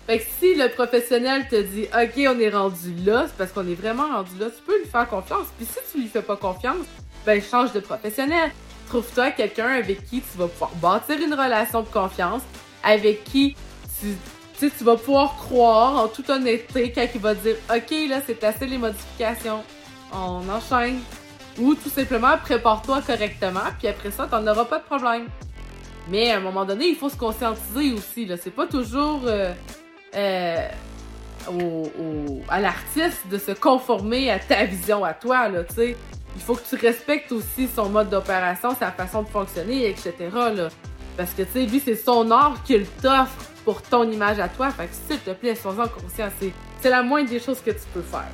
Fait 0.07 0.19
que 0.19 0.25
si 0.39 0.53
le 0.53 0.69
professionnel 0.69 1.47
te 1.47 1.59
dit 1.59 1.85
OK, 1.85 2.13
on 2.27 2.39
est 2.39 2.49
rendu 2.49 2.93
là, 3.03 3.25
c'est 3.27 3.35
parce 3.37 3.51
qu'on 3.51 3.67
est 3.67 3.73
vraiment 3.73 4.07
rendu 4.07 4.37
là, 4.39 4.47
tu 4.55 4.61
peux 4.63 4.77
lui 4.77 4.87
faire 4.87 5.09
confiance. 5.09 5.47
Puis 5.57 5.65
si 5.65 5.79
tu 5.91 6.01
lui 6.01 6.07
fais 6.07 6.21
pas 6.21 6.35
confiance, 6.35 6.85
ben 7.25 7.41
change 7.41 7.73
de 7.73 7.79
professionnel. 7.79 8.51
Trouve-toi 8.87 9.31
quelqu'un 9.31 9.69
avec 9.69 10.05
qui 10.05 10.21
tu 10.21 10.37
vas 10.37 10.47
pouvoir 10.47 10.71
bâtir 10.75 11.17
une 11.19 11.33
relation 11.33 11.81
de 11.81 11.87
confiance, 11.87 12.41
avec 12.83 13.23
qui 13.23 13.55
tu, 13.99 14.15
tu 14.69 14.83
vas 14.83 14.95
pouvoir 14.95 15.35
croire 15.35 16.03
en 16.03 16.07
toute 16.07 16.29
honnêteté 16.29 16.91
quand 16.93 17.05
il 17.13 17.21
va 17.21 17.33
dire 17.33 17.55
OK, 17.69 17.91
là, 18.09 18.21
c'est 18.25 18.43
assez 18.43 18.65
les 18.65 18.77
modifications. 18.77 19.63
On 20.13 20.47
enchaîne. 20.49 20.99
Ou 21.57 21.73
tout 21.73 21.89
simplement, 21.89 22.37
prépare-toi 22.37 23.01
correctement, 23.01 23.61
puis 23.79 23.87
après 23.87 24.11
ça, 24.11 24.27
t'en 24.27 24.45
auras 24.45 24.65
pas 24.65 24.79
de 24.79 24.83
problème. 24.83 25.27
Mais 26.09 26.31
à 26.31 26.37
un 26.37 26.39
moment 26.39 26.65
donné, 26.65 26.87
il 26.87 26.95
faut 26.95 27.09
se 27.09 27.15
conscientiser 27.15 27.93
aussi. 27.93 28.25
Là. 28.25 28.35
C'est 28.37 28.51
pas 28.51 28.67
toujours 28.67 29.21
euh, 29.25 29.53
euh, 30.15 30.67
au, 31.49 32.41
à 32.47 32.59
l'artiste 32.59 33.27
de 33.29 33.37
se 33.37 33.51
conformer 33.51 34.29
à 34.29 34.39
ta 34.39 34.65
vision 34.65 35.03
à 35.03 35.13
toi. 35.13 35.49
Là, 35.49 35.61
sais. 35.73 35.95
Il 36.35 36.41
faut 36.41 36.55
que 36.55 36.67
tu 36.67 36.75
respectes 36.75 37.31
aussi 37.31 37.67
son 37.73 37.89
mode 37.89 38.09
d'opération, 38.09 38.75
sa 38.77 38.91
façon 38.91 39.23
de 39.23 39.27
fonctionner, 39.29 39.89
etc. 39.89 40.13
Là. 40.33 40.69
Parce 41.17 41.31
que 41.31 41.43
tu 41.43 41.51
sais, 41.53 41.65
lui, 41.65 41.81
c'est 41.83 41.95
son 41.95 42.29
art 42.29 42.61
qu'il 42.63 42.85
t'offre 42.85 43.35
pour 43.63 43.81
ton 43.81 44.09
image 44.11 44.39
à 44.39 44.49
toi. 44.49 44.69
Fait 44.69 44.87
que 44.87 44.93
s'il 45.07 45.19
te 45.19 45.31
plaît, 45.31 45.55
sois-en 45.55 45.87
conscient. 45.87 46.29
C'est 46.81 46.89
la 46.89 47.01
moindre 47.01 47.29
des 47.29 47.39
choses 47.39 47.61
que 47.61 47.71
tu 47.71 47.85
peux 47.93 48.01
faire. 48.01 48.29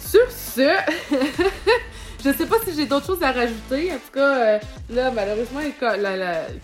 Sur 0.00 0.30
ce, 0.30 0.76
je 2.24 2.32
sais 2.32 2.46
pas 2.46 2.56
si 2.64 2.74
j'ai 2.74 2.86
d'autres 2.86 3.06
choses 3.06 3.22
à 3.22 3.32
rajouter. 3.32 3.92
En 3.92 3.96
tout 3.96 4.12
cas, 4.14 4.36
euh, 4.36 4.58
là, 4.90 5.10
malheureusement, 5.10 5.60
il, 5.60 5.74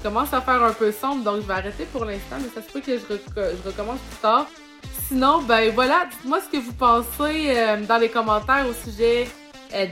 commence 0.02 0.32
à 0.32 0.40
faire 0.40 0.62
un 0.62 0.72
peu 0.72 0.90
sombre, 0.90 1.24
donc 1.24 1.42
je 1.42 1.46
vais 1.46 1.54
arrêter 1.54 1.84
pour 1.92 2.04
l'instant, 2.04 2.36
mais 2.40 2.48
ça 2.54 2.66
se 2.66 2.72
peut 2.72 2.80
que 2.80 2.98
je, 2.98 3.68
recommence 3.68 3.98
plus 3.98 4.20
tard. 4.22 4.46
Sinon, 5.08 5.42
ben 5.42 5.70
voilà, 5.74 6.06
dites-moi 6.10 6.40
ce 6.40 6.56
que 6.56 6.62
vous 6.62 6.72
pensez 6.72 7.56
euh, 7.56 7.84
dans 7.86 7.98
les 7.98 8.08
commentaires 8.08 8.66
au 8.68 8.72
sujet 8.72 9.28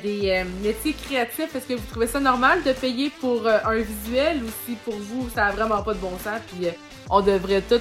des 0.02 0.44
métiers 0.62 0.94
créatifs. 0.94 1.54
Est-ce 1.54 1.66
que 1.66 1.74
vous 1.74 1.86
trouvez 1.90 2.06
ça 2.06 2.20
normal 2.20 2.62
de 2.62 2.72
payer 2.72 3.10
pour 3.20 3.46
un 3.46 3.76
visuel 3.76 4.42
ou 4.44 4.48
si 4.66 4.76
pour 4.76 4.94
vous, 4.94 5.28
ça 5.34 5.46
a 5.46 5.52
vraiment 5.52 5.82
pas 5.82 5.94
de 5.94 5.98
bon 5.98 6.16
sens, 6.18 6.40
puis 6.52 6.68
on 7.08 7.20
devrait 7.20 7.62
tout 7.62 7.80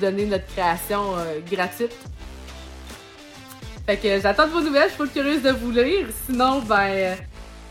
donner 0.00 0.26
notre 0.26 0.46
création 0.46 1.14
gratuite? 1.50 1.96
Fait 3.86 3.96
que 3.96 4.20
j'attends 4.20 4.46
de 4.46 4.52
vos 4.52 4.62
nouvelles, 4.62 4.90
je 4.90 5.04
suis 5.04 5.12
curieuse 5.12 5.42
de 5.42 5.50
vous 5.50 5.70
lire. 5.70 6.08
Sinon, 6.26 6.60
ben, 6.60 7.16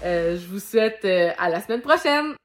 euh, 0.05 0.37
je 0.39 0.47
vous 0.47 0.59
souhaite 0.59 1.01
euh, 1.03 1.31
à 1.37 1.49
la 1.49 1.61
semaine 1.61 1.81
prochaine! 1.81 2.35